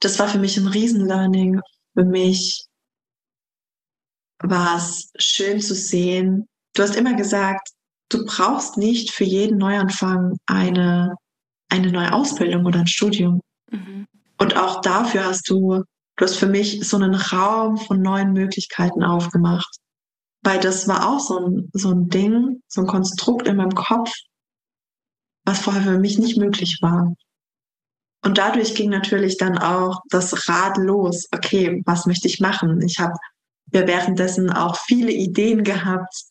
[0.00, 1.60] das war für mich ein Riesenlearning.
[1.94, 2.66] Für mich
[4.40, 6.46] war es schön zu sehen,
[6.78, 7.70] Du hast immer gesagt,
[8.08, 11.16] du brauchst nicht für jeden Neuanfang eine,
[11.68, 13.40] eine neue Ausbildung oder ein Studium.
[13.72, 14.06] Mhm.
[14.38, 15.82] Und auch dafür hast du,
[16.16, 19.68] du hast für mich so einen Raum von neuen Möglichkeiten aufgemacht.
[20.42, 24.12] Weil das war auch so ein, so ein Ding, so ein Konstrukt in meinem Kopf,
[25.44, 27.12] was vorher für mich nicht möglich war.
[28.24, 31.26] Und dadurch ging natürlich dann auch das Rad los.
[31.32, 32.80] Okay, was möchte ich machen?
[32.82, 33.14] Ich habe
[33.72, 36.27] ja währenddessen auch viele Ideen gehabt,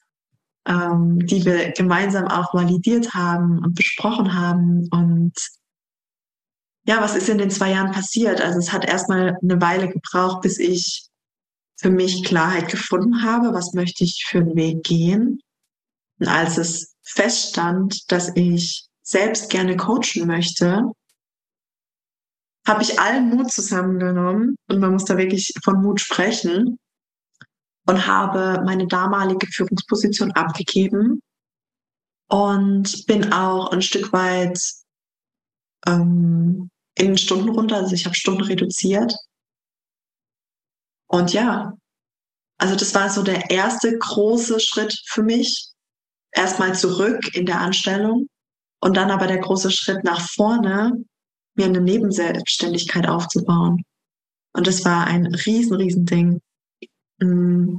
[0.67, 4.88] ähm, die wir gemeinsam auch validiert haben und besprochen haben.
[4.91, 5.34] Und
[6.86, 8.41] ja, was ist in den zwei Jahren passiert?
[8.41, 11.08] Also es hat erstmal eine Weile gebraucht, bis ich
[11.80, 15.39] für mich Klarheit gefunden habe, was möchte ich für einen Weg gehen.
[16.19, 20.91] Und als es feststand, dass ich selbst gerne coachen möchte,
[22.67, 26.77] habe ich allen Mut zusammengenommen und man muss da wirklich von Mut sprechen
[27.88, 31.21] und habe meine damalige Führungsposition abgegeben
[32.30, 34.60] und bin auch ein Stück weit
[35.88, 39.13] ähm, in Stunden runter, also ich habe Stunden reduziert
[41.08, 41.73] Und ja,
[42.58, 45.71] also das war so der erste große Schritt für mich.
[46.34, 48.28] Erstmal zurück in der Anstellung
[48.82, 50.91] und dann aber der große Schritt nach vorne,
[51.56, 53.84] mir eine Nebenselbstständigkeit aufzubauen.
[54.54, 56.41] Und das war ein riesen, riesen Ding.
[57.19, 57.77] Mm.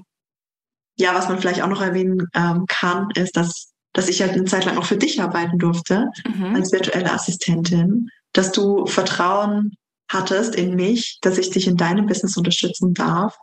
[0.96, 4.46] Ja, was man vielleicht auch noch erwähnen ähm, kann, ist, dass, dass ich halt eine
[4.46, 6.56] Zeit lang auch für dich arbeiten durfte mhm.
[6.56, 9.76] als virtuelle Assistentin, dass du Vertrauen
[10.10, 13.36] hattest in mich, dass ich dich in deinem Business unterstützen darf.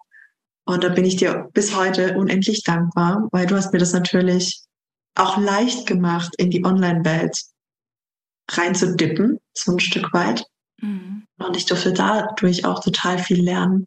[0.65, 4.61] Und da bin ich dir bis heute unendlich dankbar, weil du hast mir das natürlich
[5.15, 7.39] auch leicht gemacht, in die Online-Welt
[8.51, 10.45] reinzudippen, so ein Stück weit.
[10.81, 11.25] Mhm.
[11.37, 13.85] Und ich durfte dadurch auch total viel lernen.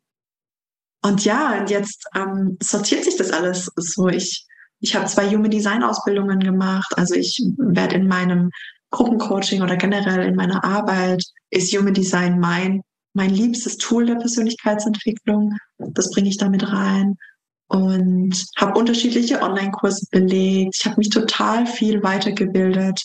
[1.03, 4.09] Und ja, und jetzt ähm, sortiert sich das alles so.
[4.09, 4.47] Ich,
[4.81, 6.93] ich habe zwei Human Design Ausbildungen gemacht.
[6.97, 8.51] Also ich werde in meinem
[8.91, 12.83] Gruppencoaching oder generell in meiner Arbeit ist Human Design mein,
[13.15, 15.57] mein liebstes Tool der Persönlichkeitsentwicklung.
[15.79, 17.17] Das bringe ich damit rein
[17.69, 20.77] und habe unterschiedliche Online-Kurse belegt.
[20.79, 23.03] Ich habe mich total viel weitergebildet.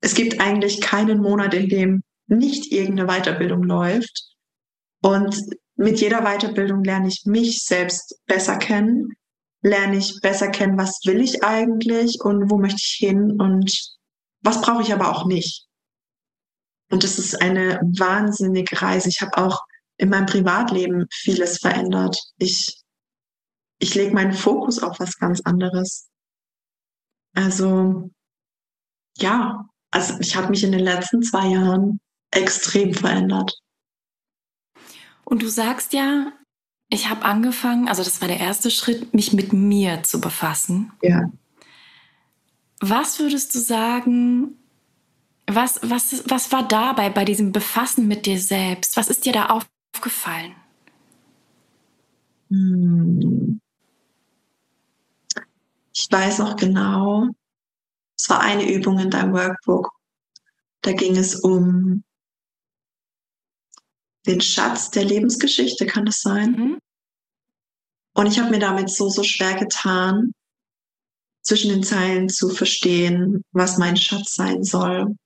[0.00, 4.34] Es gibt eigentlich keinen Monat, in dem nicht irgendeine Weiterbildung läuft.
[5.02, 5.34] Und
[5.76, 9.12] mit jeder Weiterbildung lerne ich mich selbst besser kennen,
[9.62, 13.72] lerne ich besser kennen, was will ich eigentlich und wo möchte ich hin und
[14.42, 15.66] was brauche ich aber auch nicht.
[16.90, 19.08] Und das ist eine wahnsinnige Reise.
[19.08, 19.60] Ich habe auch
[19.96, 22.18] in meinem Privatleben vieles verändert.
[22.36, 22.82] Ich,
[23.78, 26.08] ich lege meinen Fokus auf was ganz anderes.
[27.34, 28.10] Also
[29.18, 33.52] ja, also ich habe mich in den letzten zwei Jahren extrem verändert.
[35.24, 36.32] Und du sagst ja,
[36.88, 40.92] ich habe angefangen, also das war der erste Schritt, mich mit mir zu befassen.
[41.02, 41.30] Ja.
[42.80, 44.58] Was würdest du sagen,
[45.46, 48.96] was, was, was war dabei bei diesem Befassen mit dir selbst?
[48.96, 49.46] Was ist dir da
[49.94, 50.54] aufgefallen?
[52.50, 53.60] Hm.
[55.94, 57.28] Ich weiß noch genau,
[58.16, 59.90] es war eine Übung in deinem Workbook.
[60.82, 62.04] Da ging es um
[64.26, 66.52] den Schatz der Lebensgeschichte, kann das sein?
[66.52, 66.78] Mhm.
[68.14, 70.32] Und ich habe mir damit so, so schwer getan,
[71.42, 75.16] zwischen den Zeilen zu verstehen, was mein Schatz sein soll.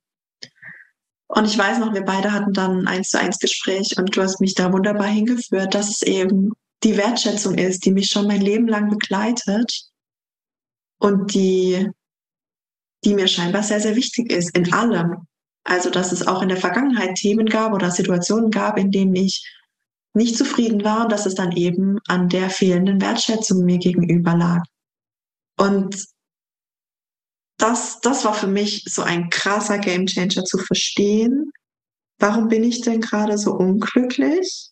[1.27, 4.21] Und ich weiß noch, wir beide hatten dann ein eins zu eins Gespräch und du
[4.21, 8.41] hast mich da wunderbar hingeführt, dass es eben die Wertschätzung ist, die mich schon mein
[8.41, 9.89] Leben lang begleitet
[10.99, 11.89] und die,
[13.03, 15.27] die mir scheinbar sehr, sehr wichtig ist in allem.
[15.67, 19.45] Also, dass es auch in der Vergangenheit Themen gab oder Situationen gab, in denen ich
[20.13, 24.63] nicht zufrieden war und dass es dann eben an der fehlenden Wertschätzung mir gegenüber lag.
[25.59, 26.05] Und
[27.57, 31.51] das, das war für mich so ein krasser Gamechanger zu verstehen.
[32.17, 34.69] Warum bin ich denn gerade so unglücklich?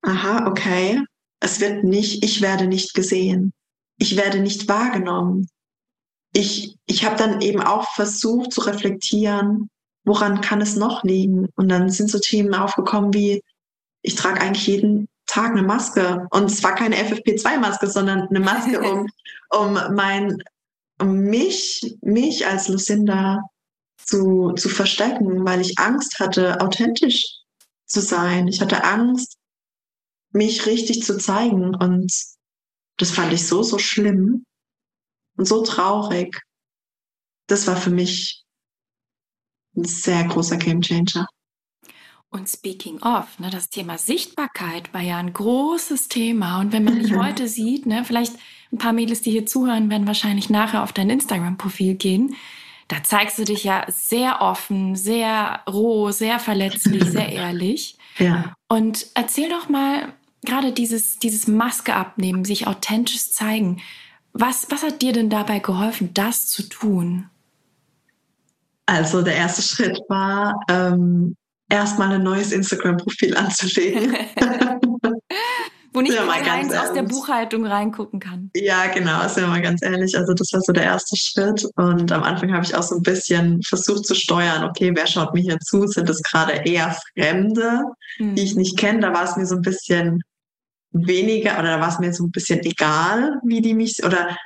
[0.00, 1.02] Aha, okay.
[1.40, 3.52] Es wird nicht, ich werde nicht gesehen.
[3.98, 5.46] Ich werde nicht wahrgenommen
[6.34, 9.70] ich, ich habe dann eben auch versucht zu reflektieren,
[10.04, 11.48] woran kann es noch liegen?
[11.54, 13.42] Und dann sind so Themen aufgekommen wie,
[14.02, 16.26] ich trage eigentlich jeden Tag eine Maske.
[16.30, 19.06] Und es war keine FFP2-Maske, sondern eine Maske, um,
[19.50, 20.42] um mein,
[21.00, 23.40] um mich, mich als Lucinda
[23.96, 27.22] zu, zu verstecken, weil ich Angst hatte, authentisch
[27.86, 28.48] zu sein.
[28.48, 29.36] Ich hatte Angst,
[30.32, 31.76] mich richtig zu zeigen.
[31.76, 32.12] Und
[32.98, 34.44] das fand ich so, so schlimm
[35.36, 36.40] und so traurig.
[37.46, 38.44] Das war für mich
[39.76, 41.26] ein sehr großer Gamechanger.
[42.30, 46.58] Und speaking of, ne, das Thema Sichtbarkeit war ja ein großes Thema.
[46.60, 48.34] Und wenn man dich heute sieht, ne, vielleicht
[48.72, 52.34] ein paar Mädels, die hier zuhören, werden wahrscheinlich nachher auf dein Instagram-Profil gehen.
[52.88, 57.98] Da zeigst du dich ja sehr offen, sehr roh, sehr verletzlich, sehr ehrlich.
[58.18, 58.54] Ja.
[58.68, 60.12] Und erzähl doch mal
[60.44, 63.80] gerade dieses, dieses Maske abnehmen, sich authentisch zeigen.
[64.34, 67.30] Was, was hat dir denn dabei geholfen, das zu tun?
[68.84, 71.36] Also der erste Schritt war, ähm,
[71.68, 74.16] erstmal ein neues Instagram-Profil anzulegen.
[75.92, 78.50] Wo nicht ja, mal eins aus der Buchhaltung reingucken kann.
[78.56, 80.18] Ja, genau, ist ja mal ganz ehrlich.
[80.18, 81.64] Also das war so der erste Schritt.
[81.76, 85.32] Und am Anfang habe ich auch so ein bisschen versucht zu steuern, okay, wer schaut
[85.34, 85.86] mir hier zu?
[85.86, 87.84] Sind es gerade eher Fremde,
[88.16, 88.34] hm.
[88.34, 88.98] die ich nicht kenne?
[88.98, 90.20] Da war es mir so ein bisschen
[90.94, 94.36] weniger oder da war es mir so ein bisschen egal, wie die mich oder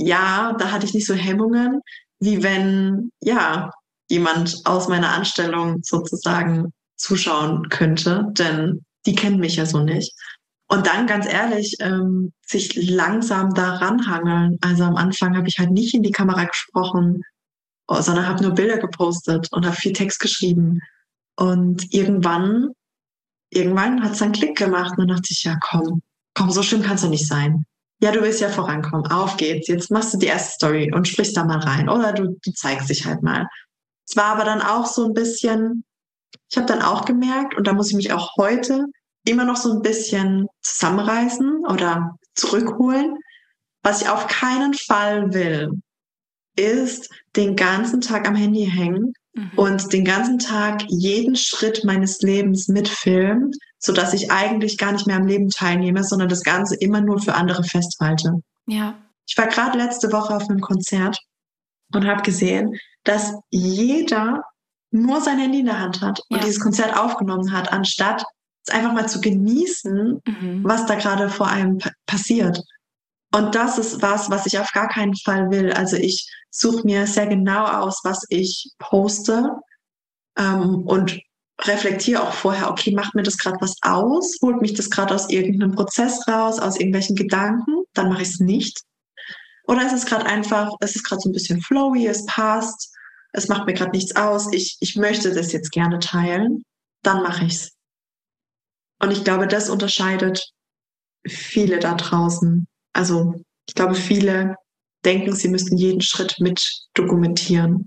[0.00, 1.80] ja, da hatte ich nicht so Hemmungen,
[2.20, 3.70] wie wenn ja
[4.10, 10.12] jemand aus meiner Anstellung sozusagen zuschauen könnte, denn die kennen mich ja so nicht.
[10.70, 14.58] Und dann ganz ehrlich, ähm, sich langsam da ranhangeln.
[14.60, 17.22] Also am Anfang habe ich halt nicht in die Kamera gesprochen,
[17.88, 20.80] sondern habe nur Bilder gepostet und habe viel Text geschrieben.
[21.36, 22.72] Und irgendwann
[23.50, 26.02] irgendwann hat es einen Klick gemacht und dann dachte ich, ja komm,
[26.34, 27.64] komm, so schlimm kannst du nicht sein.
[28.00, 29.10] Ja, du willst ja vorankommen.
[29.10, 29.66] Auf geht's.
[29.66, 31.88] Jetzt machst du die erste Story und sprichst da mal rein.
[31.88, 33.48] Oder du, du zeigst dich halt mal.
[34.08, 35.84] Es war aber dann auch so ein bisschen,
[36.48, 38.86] ich habe dann auch gemerkt, und da muss ich mich auch heute
[39.24, 43.18] immer noch so ein bisschen zusammenreißen oder zurückholen.
[43.82, 45.70] Was ich auf keinen Fall will,
[46.56, 49.50] ist den ganzen Tag am Handy hängen mhm.
[49.56, 55.06] und den ganzen Tag jeden Schritt meines Lebens mitfilmen, so dass ich eigentlich gar nicht
[55.06, 58.42] mehr am Leben teilnehme, sondern das Ganze immer nur für andere festhalte.
[58.66, 58.94] Ja.
[59.26, 61.18] Ich war gerade letzte Woche auf einem Konzert
[61.94, 64.42] und habe gesehen, dass jeder
[64.90, 66.42] nur sein Handy in der Hand hat und ja.
[66.42, 68.24] dieses Konzert aufgenommen hat, anstatt
[68.66, 70.64] es einfach mal zu genießen, mhm.
[70.64, 72.62] was da gerade vor einem passiert.
[73.32, 75.72] Und das ist was, was ich auf gar keinen Fall will.
[75.72, 79.50] Also ich suche mir sehr genau aus, was ich poste
[80.38, 81.20] ähm, und
[81.62, 84.36] reflektiere auch vorher, okay, macht mir das gerade was aus?
[84.40, 87.82] Holt mich das gerade aus irgendeinem Prozess raus, aus irgendwelchen Gedanken?
[87.94, 88.80] Dann mache ich es nicht.
[89.66, 92.94] Oder ist es gerade einfach, es ist gerade so ein bisschen flowy, es passt,
[93.32, 96.62] es macht mir gerade nichts aus, ich, ich möchte das jetzt gerne teilen,
[97.02, 97.72] dann mache ich es.
[99.00, 100.50] Und ich glaube, das unterscheidet
[101.26, 102.66] viele da draußen.
[102.98, 103.32] Also
[103.68, 104.56] ich glaube, viele
[105.04, 106.60] denken, sie müssten jeden Schritt mit
[106.94, 107.86] dokumentieren.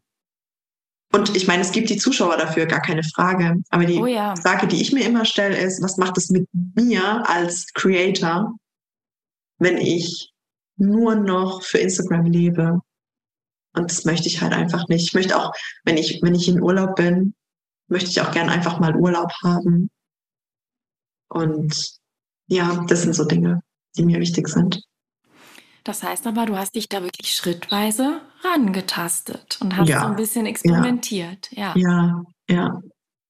[1.11, 3.61] Und ich meine, es gibt die Zuschauer dafür, gar keine Frage.
[3.71, 4.33] Aber die oh ja.
[4.37, 8.55] Frage, die ich mir immer stelle, ist, was macht es mit mir als Creator,
[9.59, 10.31] wenn ich
[10.77, 12.79] nur noch für Instagram lebe.
[13.75, 15.09] Und das möchte ich halt einfach nicht.
[15.09, 17.33] Ich möchte auch, wenn ich, wenn ich in Urlaub bin,
[17.89, 19.89] möchte ich auch gern einfach mal Urlaub haben.
[21.27, 21.99] Und
[22.47, 23.61] ja, das sind so Dinge,
[23.97, 24.81] die mir wichtig sind.
[25.83, 30.15] Das heißt aber, du hast dich da wirklich schrittweise rangetastet und hast ja, so ein
[30.15, 31.49] bisschen experimentiert.
[31.51, 32.81] Ja, ja, ja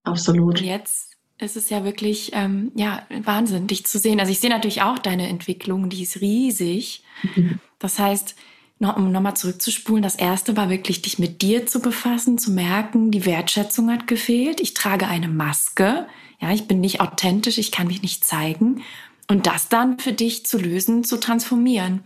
[0.03, 0.59] absolut.
[0.59, 1.11] Und jetzt
[1.41, 4.19] es ist ja wirklich ähm, ja, Wahnsinn, dich zu sehen.
[4.19, 7.03] Also ich sehe natürlich auch deine Entwicklung, die ist riesig.
[7.35, 7.59] Mhm.
[7.79, 8.35] Das heißt,
[8.77, 13.09] noch, um nochmal zurückzuspulen, das erste war wirklich, dich mit dir zu befassen, zu merken,
[13.09, 14.61] die Wertschätzung hat gefehlt.
[14.61, 16.07] Ich trage eine Maske.
[16.39, 18.83] Ja, ich bin nicht authentisch, ich kann mich nicht zeigen.
[19.31, 22.03] Und das dann für dich zu lösen, zu transformieren.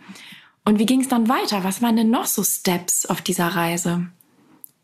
[0.64, 1.64] Und wie ging es dann weiter?
[1.64, 4.06] Was waren denn noch so Steps auf dieser Reise?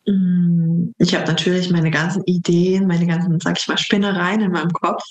[0.08, 4.74] Mm, ich habe natürlich meine ganzen Ideen, meine ganzen, sag ich mal, Spinnereien in meinem
[4.74, 5.04] Kopf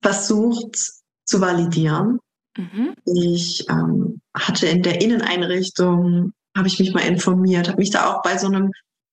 [0.00, 0.78] versucht
[1.26, 2.20] zu validieren.
[2.56, 2.94] Mhm.
[3.04, 8.22] Ich ähm, hatte in der Inneneinrichtung, habe ich mich mal informiert, habe mich da auch
[8.22, 8.70] bei so einem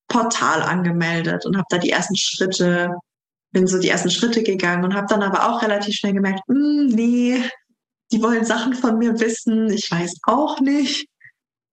[0.08, 2.88] Portal angemeldet und habe da die ersten Schritte,
[3.52, 6.86] bin so die ersten Schritte gegangen und habe dann aber auch relativ schnell gemerkt, mm,
[6.86, 7.42] nee,
[8.12, 11.08] die wollen Sachen von mir wissen, ich weiß auch nicht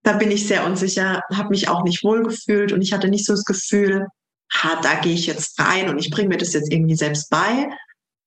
[0.06, 3.32] da bin ich sehr unsicher, habe mich auch nicht wohlgefühlt und ich hatte nicht so
[3.32, 4.06] das Gefühl,
[4.52, 7.68] ha, da gehe ich jetzt rein und ich bringe mir das jetzt irgendwie selbst bei,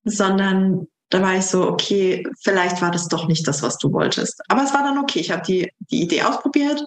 [0.03, 4.41] sondern da war ich so, okay, vielleicht war das doch nicht das, was du wolltest.
[4.49, 5.19] Aber es war dann okay.
[5.21, 6.83] Ich habe die, die Idee ausprobiert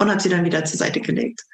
[0.00, 1.44] und habe sie dann wieder zur Seite gelegt.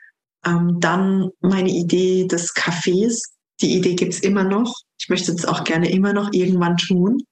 [0.47, 3.21] Ähm, dann meine Idee des Cafés.
[3.61, 4.75] Die Idee gibt's immer noch.
[4.99, 7.23] Ich möchte es auch gerne immer noch irgendwann tun.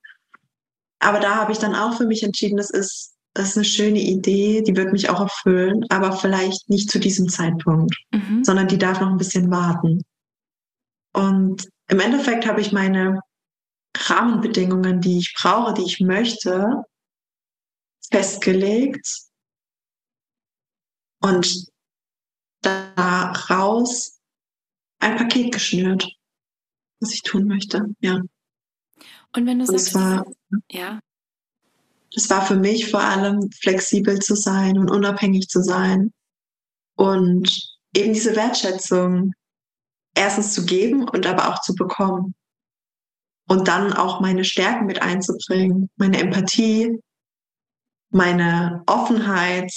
[1.01, 4.01] Aber da habe ich dann auch für mich entschieden, das ist das ist eine schöne
[4.01, 8.45] Idee, die wird mich auch erfüllen, aber vielleicht nicht zu diesem Zeitpunkt, mhm.
[8.45, 10.03] sondern die darf noch ein bisschen warten.
[11.15, 13.21] Und im Endeffekt habe ich meine
[13.97, 16.85] Rahmenbedingungen, die ich brauche, die ich möchte,
[18.11, 19.07] festgelegt
[21.23, 21.67] und
[22.61, 24.19] daraus
[25.03, 26.09] ein Paket geschnürt,
[27.01, 28.21] was ich tun möchte, ja.
[29.35, 30.27] Und wenn du sagst, war,
[30.71, 31.01] ja,
[32.15, 36.12] es war für mich vor allem flexibel zu sein und unabhängig zu sein
[36.97, 39.33] und eben diese Wertschätzung
[40.15, 42.35] erstens zu geben und aber auch zu bekommen.
[43.49, 47.01] Und dann auch meine Stärken mit einzubringen, meine Empathie,
[48.11, 49.73] meine Offenheit,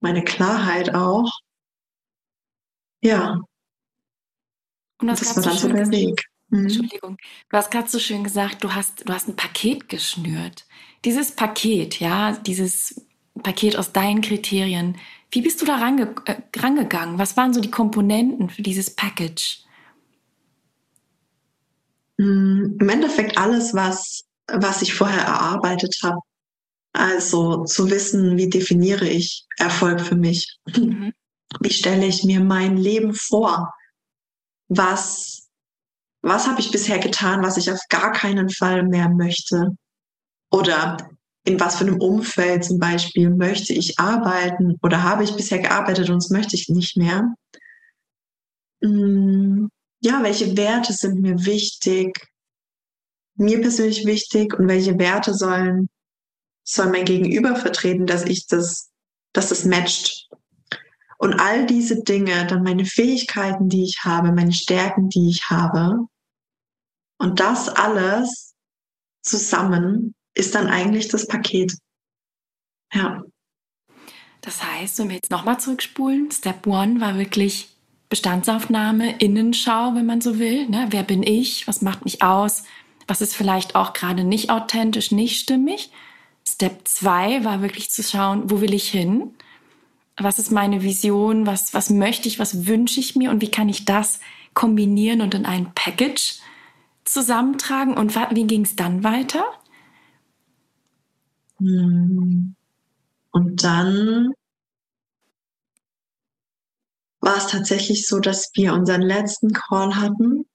[0.00, 1.30] meine Klarheit auch.
[3.02, 3.40] Ja.
[5.00, 6.24] Und das, das war dann so der Weg.
[6.50, 6.64] Mhm.
[6.64, 7.16] Entschuldigung.
[7.50, 10.66] Du hast gerade so schön gesagt, du hast, du hast ein Paket geschnürt.
[11.04, 13.06] Dieses Paket, ja, dieses
[13.42, 14.96] Paket aus deinen Kriterien,
[15.30, 17.18] wie bist du da range, äh, rangegangen?
[17.18, 19.58] Was waren so die Komponenten für dieses Package?
[22.16, 26.18] Mm, Im Endeffekt alles, was, was ich vorher erarbeitet habe.
[26.94, 30.58] Also zu wissen, wie definiere ich Erfolg für mich?
[30.74, 31.12] Mhm.
[31.60, 33.72] Wie stelle ich mir mein Leben vor?
[34.68, 35.48] Was,
[36.22, 39.76] was habe ich bisher getan, was ich auf gar keinen Fall mehr möchte?
[40.50, 40.96] Oder
[41.44, 46.10] in was für einem Umfeld zum Beispiel möchte ich arbeiten oder habe ich bisher gearbeitet
[46.10, 47.34] und das möchte ich nicht mehr?
[48.82, 52.28] Hm, ja, welche Werte sind mir wichtig?
[53.38, 55.88] mir persönlich wichtig und welche Werte sollen,
[56.64, 58.90] soll mein Gegenüber vertreten, dass ich das,
[59.32, 60.27] dass das matcht.
[61.20, 66.06] Und all diese Dinge, dann meine Fähigkeiten, die ich habe, meine Stärken, die ich habe,
[67.20, 68.54] und das alles
[69.22, 71.76] zusammen ist dann eigentlich das Paket.
[72.94, 73.22] Ja.
[74.40, 77.68] Das heißt, wenn wir jetzt nochmal zurückspulen, Step One war wirklich
[78.08, 80.68] Bestandsaufnahme, Innenschau, wenn man so will.
[80.68, 80.86] Ne?
[80.90, 81.66] Wer bin ich?
[81.66, 82.62] Was macht mich aus?
[83.06, 85.90] Was ist vielleicht auch gerade nicht authentisch, nicht stimmig?
[86.48, 89.34] Step 2 war wirklich zu schauen, wo will ich hin?
[90.20, 91.46] Was ist meine Vision?
[91.46, 92.38] Was, was möchte ich?
[92.38, 93.30] Was wünsche ich mir?
[93.30, 94.20] Und wie kann ich das
[94.52, 96.40] kombinieren und in ein Package
[97.04, 97.96] zusammentragen?
[97.96, 99.44] Und wie ging es dann weiter?
[101.58, 102.54] Hm.
[103.30, 104.32] Und dann
[107.20, 110.46] war es tatsächlich so, dass wir unseren letzten Call hatten.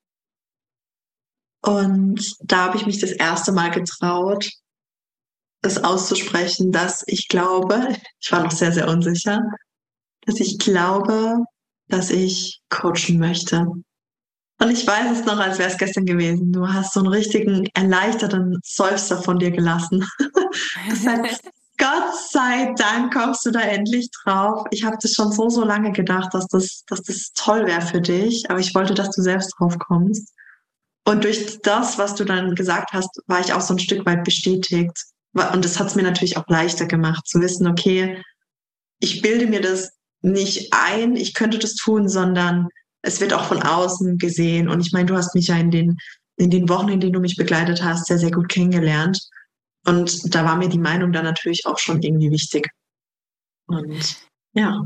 [1.62, 4.50] Und da habe ich mich das erste Mal getraut,
[5.64, 7.90] es auszusprechen, dass ich glaube,
[8.22, 9.42] ich war noch sehr, sehr unsicher,
[10.26, 11.38] dass ich glaube,
[11.88, 13.66] dass ich coachen möchte.
[14.60, 16.54] Und ich weiß es noch, als wäre es gestern gewesen.
[16.54, 20.08] Du hast so einen richtigen erleichterten Seufzer von dir gelassen.
[21.78, 24.66] Gott sei Dank kommst du da endlich drauf.
[24.72, 28.00] Ich habe das schon so, so lange gedacht, dass das, dass das toll wäre für
[28.00, 30.34] dich, aber ich wollte, dass du selbst drauf kommst.
[31.06, 34.24] Und durch das, was du dann gesagt hast, war ich auch so ein Stück weit
[34.24, 34.98] bestätigt.
[35.34, 38.22] Und das hat es mir natürlich auch leichter gemacht, zu wissen, okay,
[39.00, 42.70] ich bilde mir das nicht ein, ich könnte das tun, sondern
[43.02, 44.70] es wird auch von außen gesehen.
[44.70, 45.98] Und ich meine, du hast mich ja in den,
[46.38, 49.20] in den Wochen, in denen du mich begleitet hast, sehr, sehr gut kennengelernt.
[49.86, 52.70] Und da war mir die Meinung dann natürlich auch schon irgendwie wichtig.
[53.68, 54.18] Und
[54.54, 54.84] ja.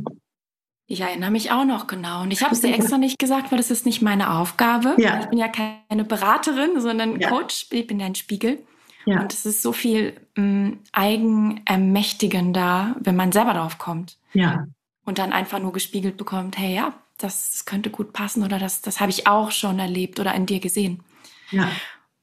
[0.87, 2.23] Ich erinnere mich auch noch genau.
[2.23, 4.95] Und ich habe es dir extra nicht gesagt, weil das ist nicht meine Aufgabe.
[4.97, 5.19] Ja.
[5.19, 7.29] Ich bin ja keine Beraterin, sondern ja.
[7.29, 7.67] Coach.
[7.71, 8.59] Ich bin ja ein Spiegel.
[9.07, 9.21] Ja.
[9.21, 14.17] Und es ist so viel ähm, eigenermächtigender, wenn man selber drauf kommt.
[14.33, 14.67] Ja.
[15.05, 18.81] Und dann einfach nur gespiegelt bekommt, hey ja, das, das könnte gut passen oder das,
[18.81, 21.03] das habe ich auch schon erlebt oder in dir gesehen.
[21.51, 21.69] Ja.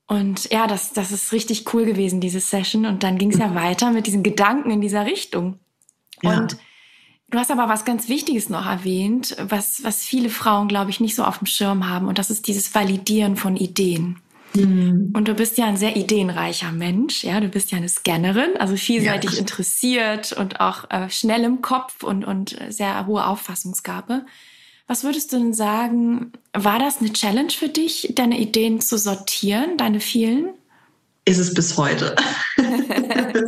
[0.07, 2.85] Und ja, das, das ist richtig cool gewesen, diese Session.
[2.85, 5.59] Und dann ging es ja weiter mit diesen Gedanken in dieser Richtung.
[6.23, 6.37] Ja.
[6.37, 6.59] Und
[7.31, 11.15] du hast aber was ganz Wichtiges noch erwähnt, was, was viele Frauen, glaube ich, nicht
[11.15, 12.09] so auf dem Schirm haben.
[12.09, 14.21] Und das ist dieses Validieren von Ideen.
[14.55, 15.13] Mhm.
[15.15, 18.77] Und du bist ja ein sehr ideenreicher Mensch, ja, du bist ja eine Scannerin, also
[18.77, 19.39] vielseitig ja.
[19.39, 24.25] interessiert und auch äh, schnell im Kopf und, und sehr hohe Auffassungsgabe.
[24.87, 29.77] Was würdest du denn sagen, war das eine Challenge für dich, deine Ideen zu sortieren,
[29.79, 30.51] deine vielen?
[31.25, 32.15] Ist es bis heute.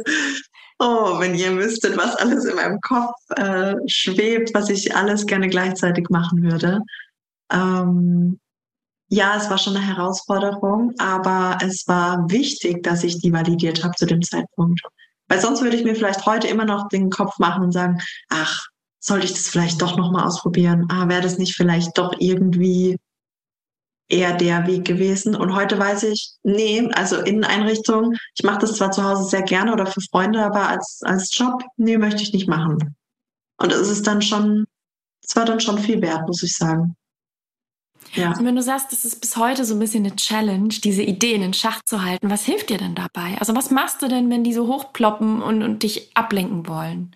[0.79, 5.49] oh, wenn ihr wüsstet, was alles in meinem Kopf äh, schwebt, was ich alles gerne
[5.49, 6.81] gleichzeitig machen würde.
[7.53, 8.41] Ähm,
[9.09, 13.95] ja, es war schon eine Herausforderung, aber es war wichtig, dass ich die validiert habe
[13.95, 14.81] zu dem Zeitpunkt.
[15.29, 18.67] Weil sonst würde ich mir vielleicht heute immer noch den Kopf machen und sagen, ach,
[19.01, 20.87] sollte ich das vielleicht doch nochmal ausprobieren?
[20.89, 22.97] Ah, wäre das nicht vielleicht doch irgendwie
[24.09, 25.37] eher der Weg gewesen?
[25.37, 29.73] Und heute weiß ich, nee, also Inneneinrichtung, ich mache das zwar zu Hause sehr gerne
[29.73, 32.97] oder für Freunde, aber als, als Job, nee, möchte ich nicht machen.
[33.59, 34.67] Und es ist dann schon,
[35.23, 36.97] es war dann schon viel wert, muss ich sagen.
[38.15, 38.37] Ja.
[38.37, 41.43] Und wenn du sagst, das ist bis heute so ein bisschen eine Challenge, diese Ideen
[41.43, 43.37] in Schach zu halten, was hilft dir denn dabei?
[43.39, 47.15] Also was machst du denn, wenn die so hochploppen und, und dich ablenken wollen?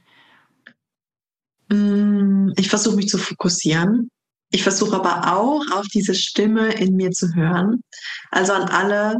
[1.68, 4.10] Mm, ich versuche mich zu fokussieren.
[4.50, 7.82] Ich versuche aber auch auf diese Stimme in mir zu hören.
[8.30, 9.16] Also an alle,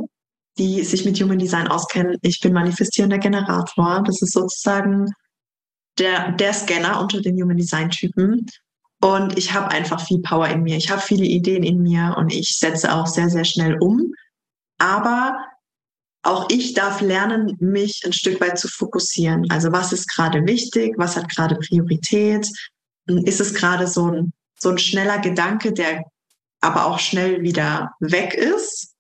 [0.59, 4.03] die sich mit Human Design auskennen, ich bin manifestierender Generator.
[4.05, 5.07] Das ist sozusagen
[5.99, 8.47] der, der Scanner unter den Human Design Typen.
[9.01, 10.77] Und ich habe einfach viel Power in mir.
[10.77, 14.13] Ich habe viele Ideen in mir und ich setze auch sehr, sehr schnell um.
[14.79, 15.39] Aber
[16.23, 19.51] auch ich darf lernen, mich ein Stück weit zu fokussieren.
[19.51, 20.95] Also was ist gerade wichtig?
[20.99, 22.47] Was hat gerade Priorität?
[23.07, 26.03] Ist es gerade so ein, so ein schneller Gedanke, der
[26.61, 28.95] aber auch schnell wieder weg ist?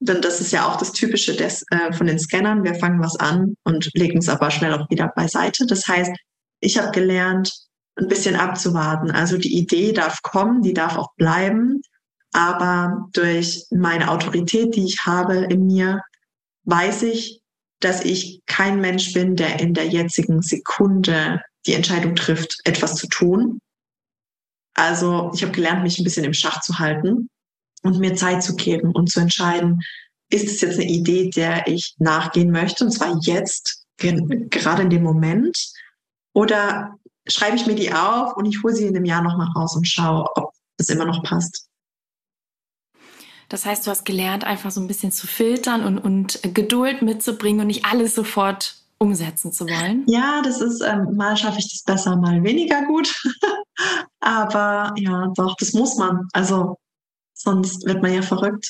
[0.00, 2.64] Denn das ist ja auch das Typische des, äh, von den Scannern.
[2.64, 5.66] Wir fangen was an und legen es aber schnell auch wieder beiseite.
[5.66, 6.12] Das heißt,
[6.60, 7.52] ich habe gelernt,
[7.96, 9.10] ein bisschen abzuwarten.
[9.10, 11.80] Also die Idee darf kommen, die darf auch bleiben.
[12.32, 16.02] Aber durch meine Autorität, die ich habe in mir,
[16.64, 17.40] weiß ich,
[17.80, 23.06] dass ich kein Mensch bin, der in der jetzigen Sekunde die Entscheidung trifft, etwas zu
[23.06, 23.60] tun.
[24.74, 27.28] Also ich habe gelernt, mich ein bisschen im Schach zu halten
[27.82, 29.80] und mir Zeit zu geben und zu entscheiden,
[30.30, 35.02] ist es jetzt eine Idee, der ich nachgehen möchte, und zwar jetzt, gerade in dem
[35.02, 35.56] Moment,
[36.32, 39.76] oder schreibe ich mir die auf und ich hole sie in einem Jahr nochmal raus
[39.76, 41.68] und schaue, ob es immer noch passt.
[43.48, 47.60] Das heißt, du hast gelernt, einfach so ein bisschen zu filtern und, und Geduld mitzubringen
[47.60, 50.04] und nicht alles sofort umsetzen zu wollen.
[50.06, 53.14] Ja, das ist, ähm, mal schaffe ich das besser, mal weniger gut.
[54.20, 56.26] Aber ja, doch, das muss man.
[56.32, 56.78] Also
[57.34, 58.66] sonst wird man ja verrückt.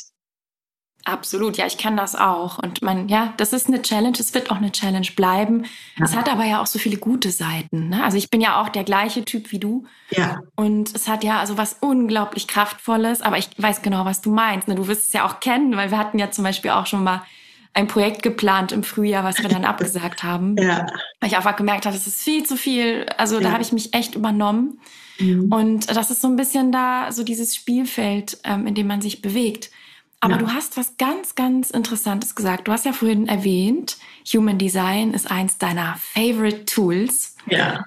[1.07, 2.59] Absolut, ja, ich kann das auch.
[2.59, 5.65] Und man, ja, das ist eine Challenge, es wird auch eine Challenge bleiben.
[5.99, 6.07] Ja.
[6.07, 7.91] Es hat aber ja auch so viele gute Seiten.
[7.91, 8.03] Ne?
[8.03, 9.85] Also ich bin ja auch der gleiche Typ wie du.
[10.11, 10.41] Ja.
[10.55, 14.67] Und es hat ja also was unglaublich Kraftvolles, aber ich weiß genau, was du meinst.
[14.67, 14.77] Ne?
[14.77, 17.23] Du wirst es ja auch kennen, weil wir hatten ja zum Beispiel auch schon mal
[17.75, 20.57] ein Projekt geplant im Frühjahr, was wir dann abgesagt haben.
[20.57, 20.87] Ja.
[21.21, 23.05] Weil ich einfach gemerkt habe, es ist viel zu viel.
[23.19, 23.43] Also ja.
[23.43, 24.81] da habe ich mich echt übernommen.
[25.19, 25.53] Mhm.
[25.53, 29.21] Und das ist so ein bisschen da, so dieses Spielfeld, ähm, in dem man sich
[29.21, 29.71] bewegt.
[30.25, 30.39] Aber ja.
[30.39, 32.67] du hast was ganz, ganz Interessantes gesagt.
[32.67, 33.99] Du hast ja vorhin erwähnt,
[34.33, 37.37] Human Design ist eins deiner Favorite Tools.
[37.47, 37.85] Ja.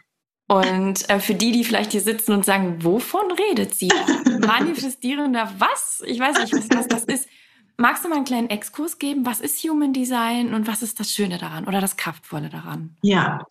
[0.47, 3.89] Und äh, für die, die vielleicht hier sitzen und sagen, wovon redet sie?
[4.45, 6.03] Manifestierender was?
[6.05, 7.27] Ich weiß nicht, was, was das ist.
[7.75, 9.25] Magst du mal einen kleinen Exkurs geben?
[9.25, 12.97] Was ist Human Design und was ist das Schöne daran oder das Kraftvolle daran?
[13.01, 13.43] Ja,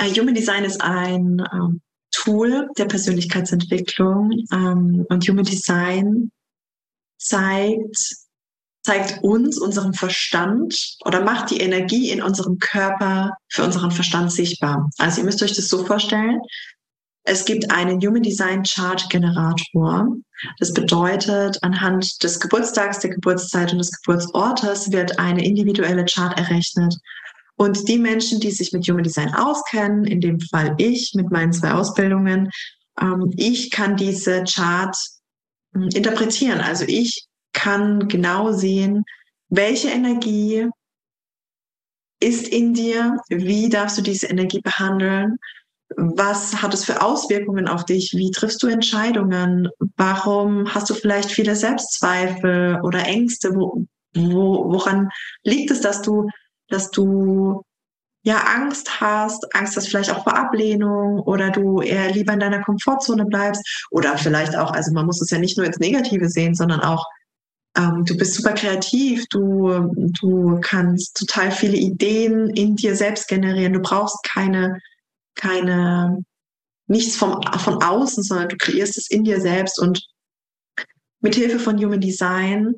[0.00, 1.80] uh, Human Design ist ein ähm,
[2.10, 6.32] Tool der Persönlichkeitsentwicklung ähm, und Human Design
[7.18, 8.16] zeigt,
[8.84, 14.88] zeigt uns unseren Verstand oder macht die Energie in unserem Körper für unseren Verstand sichtbar.
[14.98, 16.40] Also ihr müsst euch das so vorstellen.
[17.24, 20.06] Es gibt einen Human Design Chart Generator.
[20.60, 26.94] Das bedeutet, anhand des Geburtstags, der Geburtszeit und des Geburtsortes wird eine individuelle Chart errechnet.
[27.56, 31.52] Und die Menschen, die sich mit Human Design auskennen, in dem Fall ich mit meinen
[31.52, 32.50] zwei Ausbildungen,
[33.00, 34.96] ähm, ich kann diese Chart
[35.94, 36.60] interpretieren.
[36.60, 39.04] Also ich kann genau sehen,
[39.48, 40.68] welche Energie
[42.20, 45.36] ist in dir, wie darfst du diese Energie behandeln,
[45.96, 51.30] was hat es für Auswirkungen auf dich, wie triffst du Entscheidungen, warum hast du vielleicht
[51.30, 55.10] viele Selbstzweifel oder Ängste, wo, wo, woran
[55.44, 56.28] liegt es, dass du,
[56.68, 57.62] dass du
[58.26, 62.60] ja Angst hast, Angst hast vielleicht auch vor Ablehnung oder du eher lieber in deiner
[62.60, 66.56] Komfortzone bleibst oder vielleicht auch, also man muss es ja nicht nur ins Negative sehen,
[66.56, 67.06] sondern auch
[67.76, 73.74] ähm, du bist super kreativ, du, du kannst total viele Ideen in dir selbst generieren,
[73.74, 74.80] du brauchst keine,
[75.36, 76.18] keine,
[76.88, 80.04] nichts vom, von außen, sondern du kreierst es in dir selbst und
[81.20, 82.74] mit Hilfe von Human Design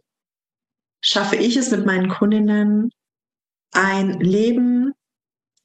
[1.00, 2.90] schaffe ich es mit meinen Kundinnen,
[3.72, 4.92] ein Leben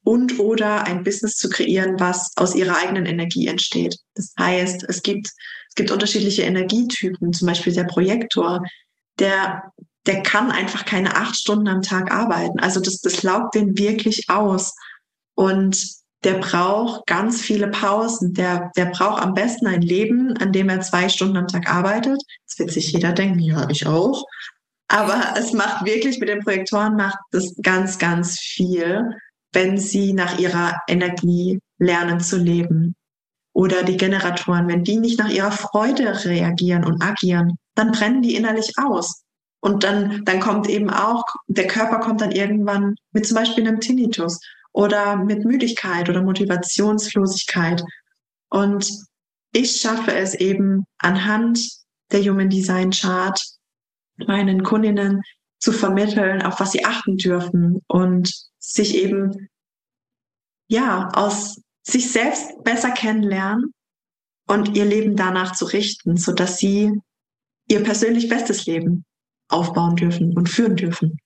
[0.03, 3.97] und oder ein Business zu kreieren, was aus ihrer eigenen Energie entsteht.
[4.15, 8.61] Das heißt, es gibt, es gibt unterschiedliche Energietypen, zum Beispiel der Projektor,
[9.19, 9.71] der,
[10.05, 12.59] der kann einfach keine acht Stunden am Tag arbeiten.
[12.59, 14.75] Also das, das laugt den wirklich aus.
[15.35, 18.33] Und der braucht ganz viele Pausen.
[18.33, 22.21] Der, der braucht am besten ein Leben, an dem er zwei Stunden am Tag arbeitet.
[22.47, 24.25] Das wird sich jeder denken, ja, ich auch.
[24.87, 29.15] Aber es macht wirklich mit den Projektoren macht das ganz, ganz viel
[29.53, 32.95] wenn sie nach ihrer Energie lernen zu leben.
[33.53, 38.35] Oder die Generatoren, wenn die nicht nach ihrer Freude reagieren und agieren, dann brennen die
[38.35, 39.21] innerlich aus.
[39.61, 43.79] Und dann, dann kommt eben auch, der Körper kommt dann irgendwann mit zum Beispiel einem
[43.79, 44.39] Tinnitus
[44.73, 47.83] oder mit Müdigkeit oder Motivationslosigkeit.
[48.49, 48.89] Und
[49.53, 51.59] ich schaffe es eben anhand
[52.11, 53.39] der Human Design Chart
[54.17, 55.21] meinen Kundinnen
[55.63, 59.47] zu vermitteln, auf was sie achten dürfen und sich eben,
[60.67, 63.73] ja, aus sich selbst besser kennenlernen
[64.45, 66.91] und ihr Leben danach zu richten, so dass sie
[67.69, 69.05] ihr persönlich bestes Leben
[69.47, 71.17] aufbauen dürfen und führen dürfen.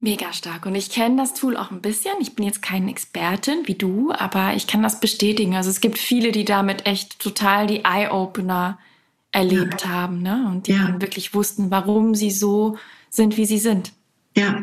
[0.00, 0.66] Mega stark.
[0.66, 2.14] Und ich kenne das Tool auch ein bisschen.
[2.18, 5.54] Ich bin jetzt keine Expertin wie du, aber ich kann das bestätigen.
[5.54, 8.80] Also es gibt viele, die damit echt total die Eye-Opener
[9.32, 9.88] erlebt ja.
[9.88, 10.46] haben, ne?
[10.48, 10.86] Und die ja.
[10.86, 12.78] dann wirklich wussten, warum sie so
[13.10, 13.92] sind, wie sie sind.
[14.36, 14.62] Ja.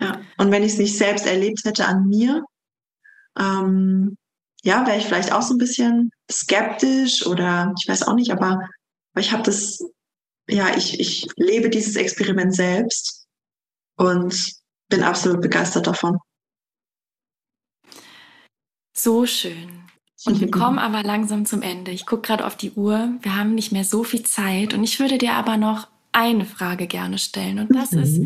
[0.00, 0.20] Ja.
[0.36, 2.44] Und wenn ich es nicht selbst erlebt hätte an mir,
[3.38, 4.16] ähm,
[4.62, 8.68] ja, wäre ich vielleicht auch so ein bisschen skeptisch oder ich weiß auch nicht, aber,
[9.12, 9.78] aber ich habe das,
[10.48, 13.26] ja, ich, ich lebe dieses Experiment selbst
[13.96, 14.52] und
[14.88, 16.18] bin absolut begeistert davon.
[18.96, 19.87] So schön.
[20.24, 21.90] Und wir kommen aber langsam zum Ende.
[21.90, 23.12] Ich gucke gerade auf die Uhr.
[23.22, 24.74] Wir haben nicht mehr so viel Zeit.
[24.74, 27.58] Und ich würde dir aber noch eine Frage gerne stellen.
[27.58, 28.02] Und das mhm.
[28.02, 28.20] ist,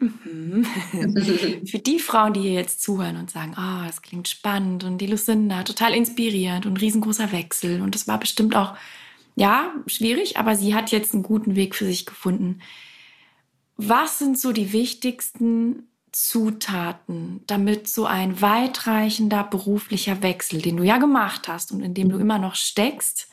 [0.00, 0.66] mhm.
[1.66, 5.06] für die Frauen, die hier jetzt zuhören und sagen, oh, das klingt spannend und die
[5.06, 7.80] Lucinda, total inspirierend und riesengroßer Wechsel.
[7.80, 8.74] Und das war bestimmt auch,
[9.36, 12.60] ja, schwierig, aber sie hat jetzt einen guten Weg für sich gefunden.
[13.76, 20.98] Was sind so die wichtigsten Zutaten, damit so ein weitreichender beruflicher Wechsel, den du ja
[20.98, 23.28] gemacht hast und in dem du immer noch steckst,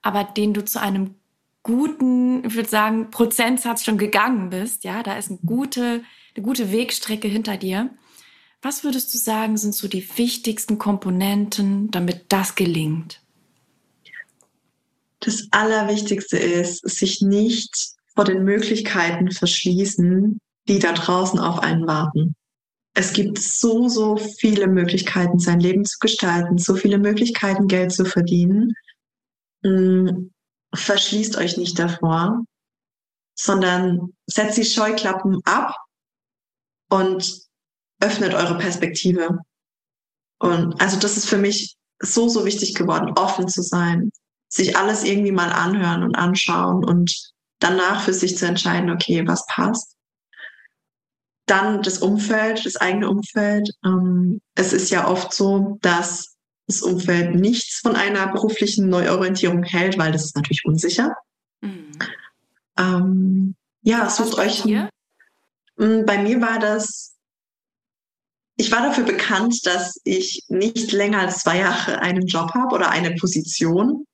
[0.00, 1.16] aber den du zu einem
[1.62, 4.84] guten, ich würde sagen, Prozentsatz schon gegangen bist.
[4.84, 6.04] Ja, da ist eine gute,
[6.34, 7.90] eine gute Wegstrecke hinter dir.
[8.62, 13.20] Was würdest du sagen, sind so die wichtigsten Komponenten, damit das gelingt?
[15.20, 22.34] Das Allerwichtigste ist, sich nicht vor den Möglichkeiten verschließen, die da draußen auf einen warten.
[22.94, 28.04] Es gibt so, so viele Möglichkeiten, sein Leben zu gestalten, so viele Möglichkeiten, Geld zu
[28.04, 28.72] verdienen.
[29.64, 30.32] Hm,
[30.74, 32.44] verschließt euch nicht davor,
[33.36, 35.76] sondern setzt die Scheuklappen ab
[36.88, 37.42] und
[38.00, 39.40] öffnet eure Perspektive.
[40.38, 44.10] Und also das ist für mich so, so wichtig geworden, offen zu sein,
[44.48, 49.44] sich alles irgendwie mal anhören und anschauen und danach für sich zu entscheiden, okay, was
[49.46, 49.93] passt.
[51.46, 53.70] Dann das Umfeld, das eigene Umfeld.
[53.84, 56.36] Ähm, es ist ja oft so, dass
[56.66, 61.14] das Umfeld nichts von einer beruflichen Neuorientierung hält, weil das ist natürlich unsicher.
[61.60, 61.98] Mhm.
[62.78, 64.62] Ähm, ja, sucht euch.
[64.62, 64.88] Hier?
[65.76, 67.14] Bei mir war das
[68.56, 72.90] ich war dafür bekannt, dass ich nicht länger als zwei Jahre einen Job habe oder
[72.90, 74.06] eine Position.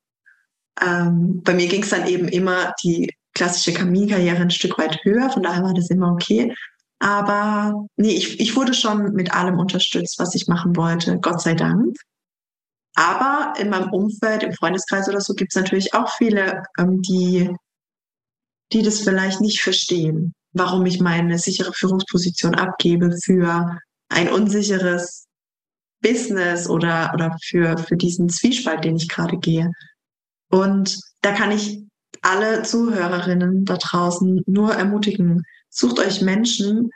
[0.81, 5.31] Ähm, bei mir ging es dann eben immer die klassische Kaminkarriere ein Stück weit höher,
[5.31, 6.55] von daher war das immer okay.
[7.01, 11.55] Aber nee, ich, ich wurde schon mit allem unterstützt, was ich machen wollte, Gott sei
[11.55, 11.97] Dank.
[12.95, 17.51] Aber in meinem Umfeld, im Freundeskreis oder so, gibt es natürlich auch viele, ähm, die,
[18.73, 23.79] die das vielleicht nicht verstehen, warum ich meine sichere Führungsposition abgebe für
[24.11, 25.27] ein unsicheres
[26.03, 29.71] Business oder, oder für, für diesen Zwiespalt, den ich gerade gehe.
[30.51, 31.83] Und da kann ich
[32.21, 36.91] alle Zuhörerinnen da draußen nur ermutigen, sucht euch Menschen,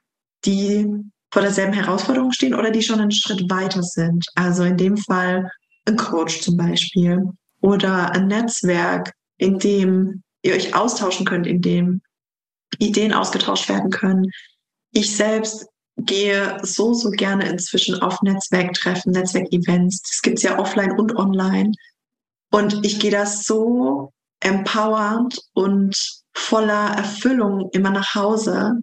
[0.44, 0.86] die
[1.32, 4.26] vor derselben Herausforderung stehen oder die schon einen Schritt weiter sind.
[4.34, 5.50] Also in dem Fall
[5.86, 7.22] ein Coach zum Beispiel
[7.60, 12.02] oder ein Netzwerk, in dem ihr euch austauschen könnt, in dem
[12.78, 14.30] Ideen ausgetauscht werden können.
[14.92, 15.66] Ich selbst
[15.96, 20.02] gehe so, so gerne inzwischen auf Netzwerktreffen, Netzwerkevents.
[20.02, 21.72] Das gibt's ja offline und online.
[22.50, 28.80] Und ich gehe da so empowered und voller Erfüllung immer nach Hause,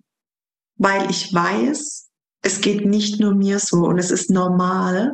[0.77, 2.09] weil ich weiß,
[2.43, 5.13] es geht nicht nur mir so und es ist normal,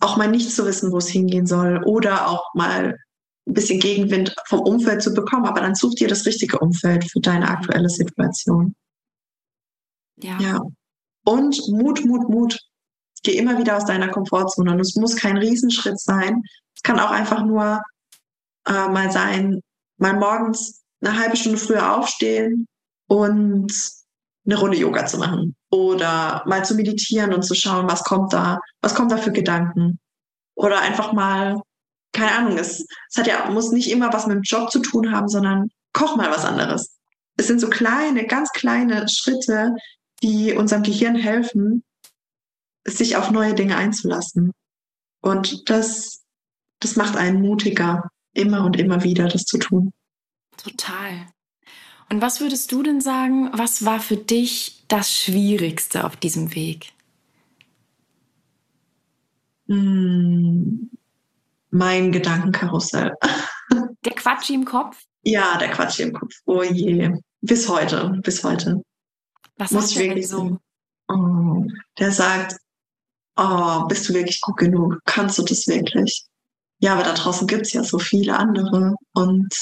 [0.00, 2.98] auch mal nicht zu wissen, wo es hingehen soll oder auch mal
[3.46, 5.46] ein bisschen Gegenwind vom Umfeld zu bekommen.
[5.46, 8.74] Aber dann such dir das richtige Umfeld für deine aktuelle Situation.
[10.16, 10.38] Ja.
[10.40, 10.60] ja.
[11.24, 12.58] Und Mut, Mut, Mut.
[13.22, 14.72] Geh immer wieder aus deiner Komfortzone.
[14.72, 16.42] Und es muss kein Riesenschritt sein.
[16.74, 17.80] Es kann auch einfach nur
[18.66, 19.60] äh, mal sein,
[19.98, 22.66] mal morgens eine halbe Stunde früher aufstehen
[23.08, 23.72] und
[24.44, 25.56] eine Runde Yoga zu machen.
[25.70, 29.98] Oder mal zu meditieren und zu schauen, was kommt da, was kommt da für Gedanken.
[30.54, 31.60] Oder einfach mal,
[32.12, 35.12] keine Ahnung, es, es hat ja, muss nicht immer was mit dem Job zu tun
[35.12, 36.96] haben, sondern koch mal was anderes.
[37.36, 39.74] Es sind so kleine, ganz kleine Schritte,
[40.22, 41.82] die unserem Gehirn helfen,
[42.86, 44.52] sich auf neue Dinge einzulassen.
[45.22, 46.22] Und das,
[46.80, 49.92] das macht einen mutiger, immer und immer wieder das zu tun.
[50.56, 51.26] Total.
[52.10, 56.92] Und was würdest du denn sagen, was war für dich das Schwierigste auf diesem Weg?
[59.66, 60.90] Hm,
[61.70, 63.12] mein Gedankenkarussell.
[64.04, 65.00] Der Quatsch im Kopf?
[65.22, 66.34] Ja, der Quatsch im Kopf.
[66.44, 67.12] Oh je.
[67.40, 68.82] Bis heute, bis heute.
[69.56, 70.58] Was muss ich wirklich so?
[71.08, 71.64] Oh,
[71.98, 72.56] der sagt,
[73.36, 74.98] oh, bist du wirklich gut genug?
[75.04, 76.24] Kannst du das wirklich?
[76.80, 78.96] Ja, aber da draußen gibt es ja so viele andere.
[79.14, 79.54] Und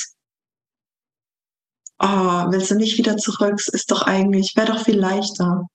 [2.01, 3.55] oh, willst du nicht wieder zurück?
[3.59, 5.67] Es ist doch eigentlich, wäre doch viel leichter.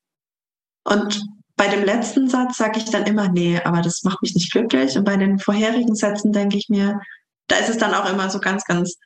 [0.83, 1.23] Und
[1.55, 4.97] bei dem letzten Satz sage ich dann immer, nee, aber das macht mich nicht glücklich.
[4.97, 6.99] Und bei den vorherigen Sätzen denke ich mir,
[7.47, 8.97] da ist es dann auch immer so ganz, ganz,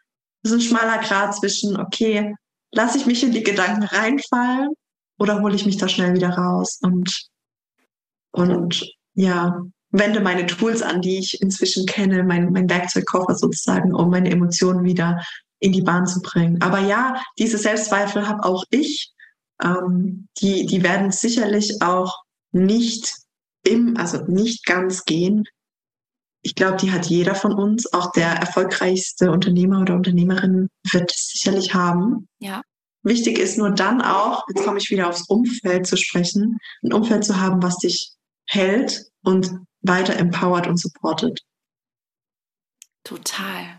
[0.44, 2.34] so ein schmaler Grad zwischen, okay,
[2.72, 4.70] lasse ich mich in die Gedanken reinfallen
[5.20, 7.28] oder hole ich mich da schnell wieder raus und,
[8.32, 9.62] und ja,
[9.92, 14.86] wende meine Tools an, die ich inzwischen kenne, mein, mein Werkzeugkoffer sozusagen, um meine Emotionen
[14.86, 15.22] wieder
[15.60, 16.62] in die Bahn zu bringen.
[16.62, 19.14] Aber ja, diese Selbstzweifel habe auch ich.
[19.62, 23.14] Ähm, die, die werden sicherlich auch nicht
[23.64, 25.44] im, also nicht ganz gehen.
[26.42, 27.92] Ich glaube, die hat jeder von uns.
[27.94, 32.28] Auch der erfolgreichste Unternehmer oder Unternehmerin wird es sicherlich haben.
[32.40, 32.62] Ja.
[33.04, 37.24] Wichtig ist nur dann auch, jetzt komme ich wieder aufs Umfeld zu sprechen, ein Umfeld
[37.24, 38.14] zu haben, was dich
[38.46, 39.52] hält und
[39.82, 41.40] weiter empowert und supportet.
[43.04, 43.79] Total.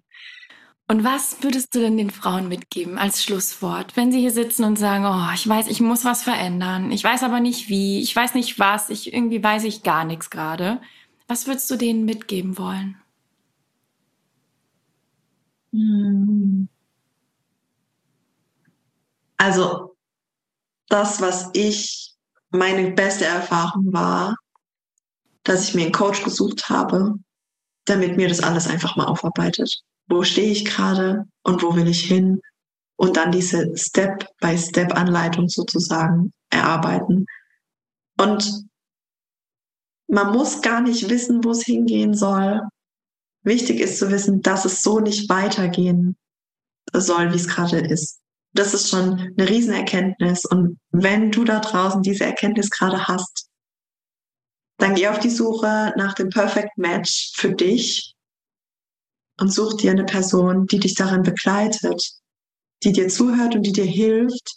[0.91, 4.77] Und was würdest du denn den Frauen mitgeben als Schlusswort, wenn sie hier sitzen und
[4.77, 8.35] sagen, oh, ich weiß, ich muss was verändern, ich weiß aber nicht wie, ich weiß
[8.35, 10.81] nicht was, ich irgendwie weiß ich gar nichts gerade.
[11.29, 12.97] Was würdest du denen mitgeben wollen?
[15.73, 16.69] Hm
[19.37, 19.97] Also
[20.89, 22.15] das, was ich,
[22.51, 24.35] meine beste Erfahrung war,
[25.45, 27.15] dass ich mir einen Coach gesucht habe,
[27.85, 29.85] damit mir das alles einfach mal aufarbeitet.
[30.11, 32.41] Wo stehe ich gerade und wo will ich hin?
[32.97, 37.27] Und dann diese Step-by-Step-Anleitung sozusagen erarbeiten.
[38.19, 38.67] Und
[40.09, 42.61] man muss gar nicht wissen, wo es hingehen soll.
[43.43, 46.17] Wichtig ist zu wissen, dass es so nicht weitergehen
[46.93, 48.21] soll, wie es gerade ist.
[48.53, 50.45] Das ist schon eine Riesenerkenntnis.
[50.45, 53.49] Und wenn du da draußen diese Erkenntnis gerade hast,
[54.79, 58.15] dann geh auf die Suche nach dem Perfect Match für dich
[59.41, 62.13] und such dir eine Person, die dich darin begleitet,
[62.85, 64.57] die dir zuhört und die dir hilft,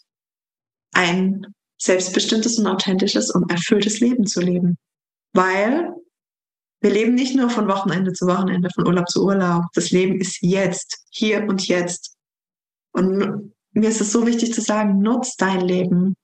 [0.93, 1.47] ein
[1.81, 4.77] selbstbestimmtes und authentisches und erfülltes Leben zu leben.
[5.33, 5.93] Weil
[6.81, 9.63] wir leben nicht nur von Wochenende zu Wochenende, von Urlaub zu Urlaub.
[9.73, 12.15] Das Leben ist jetzt, hier und jetzt.
[12.91, 16.15] Und mir ist es so wichtig zu sagen, nutz dein Leben.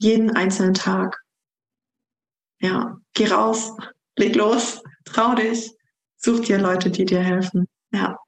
[0.00, 1.18] Jeden einzelnen Tag.
[2.60, 3.72] Ja, geh raus,
[4.16, 5.77] leg los, trau dich,
[6.18, 7.66] such dir Leute, die dir helfen.
[7.92, 8.18] Ja.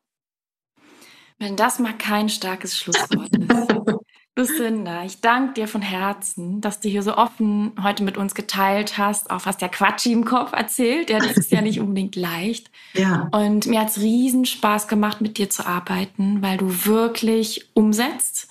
[1.39, 3.97] Wenn das mal kein starkes Schlusswort ist.
[4.37, 8.97] Lucinda, ich danke dir von Herzen, dass du hier so offen heute mit uns geteilt
[8.97, 11.11] hast, auch was der Quatschi im Kopf erzählt.
[11.11, 12.71] Ja, das ist ja nicht unbedingt leicht.
[12.95, 13.29] Ja.
[13.33, 18.49] Und mir hat es riesen Spaß gemacht, mit dir zu arbeiten, weil du wirklich umsetzt,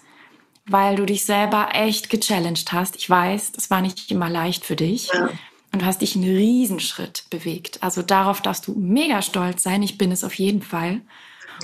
[0.65, 2.95] weil du dich selber echt gechallenged hast.
[2.97, 5.09] Ich weiß, das war nicht immer leicht für dich.
[5.13, 5.29] Ja.
[5.71, 7.83] Und du hast dich einen Riesenschritt bewegt.
[7.83, 9.83] Also darauf darfst du mega stolz sein.
[9.83, 11.01] Ich bin es auf jeden Fall.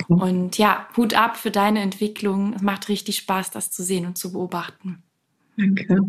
[0.08, 0.20] Mhm.
[0.20, 2.54] Und ja, Hut ab für deine Entwicklung.
[2.54, 5.02] Es macht richtig Spaß, das zu sehen und zu beobachten.
[5.56, 6.00] Danke.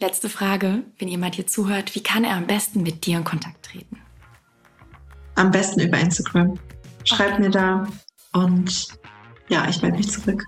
[0.00, 3.64] Letzte Frage, wenn jemand hier zuhört, wie kann er am besten mit dir in Kontakt
[3.64, 3.98] treten?
[5.36, 6.58] Am besten über Instagram.
[7.04, 7.42] Schreib okay.
[7.42, 7.86] mir da
[8.32, 8.88] und
[9.48, 10.44] ja, ich melde mich zurück.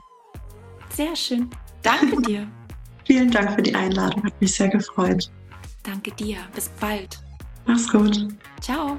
[0.90, 1.50] Sehr schön.
[1.82, 2.48] Danke dir.
[3.04, 5.30] Vielen Dank für die Einladung, hat mich sehr gefreut.
[5.86, 6.38] Danke dir.
[6.54, 7.18] Bis bald.
[7.64, 8.28] Mach's gut.
[8.60, 8.98] Ciao.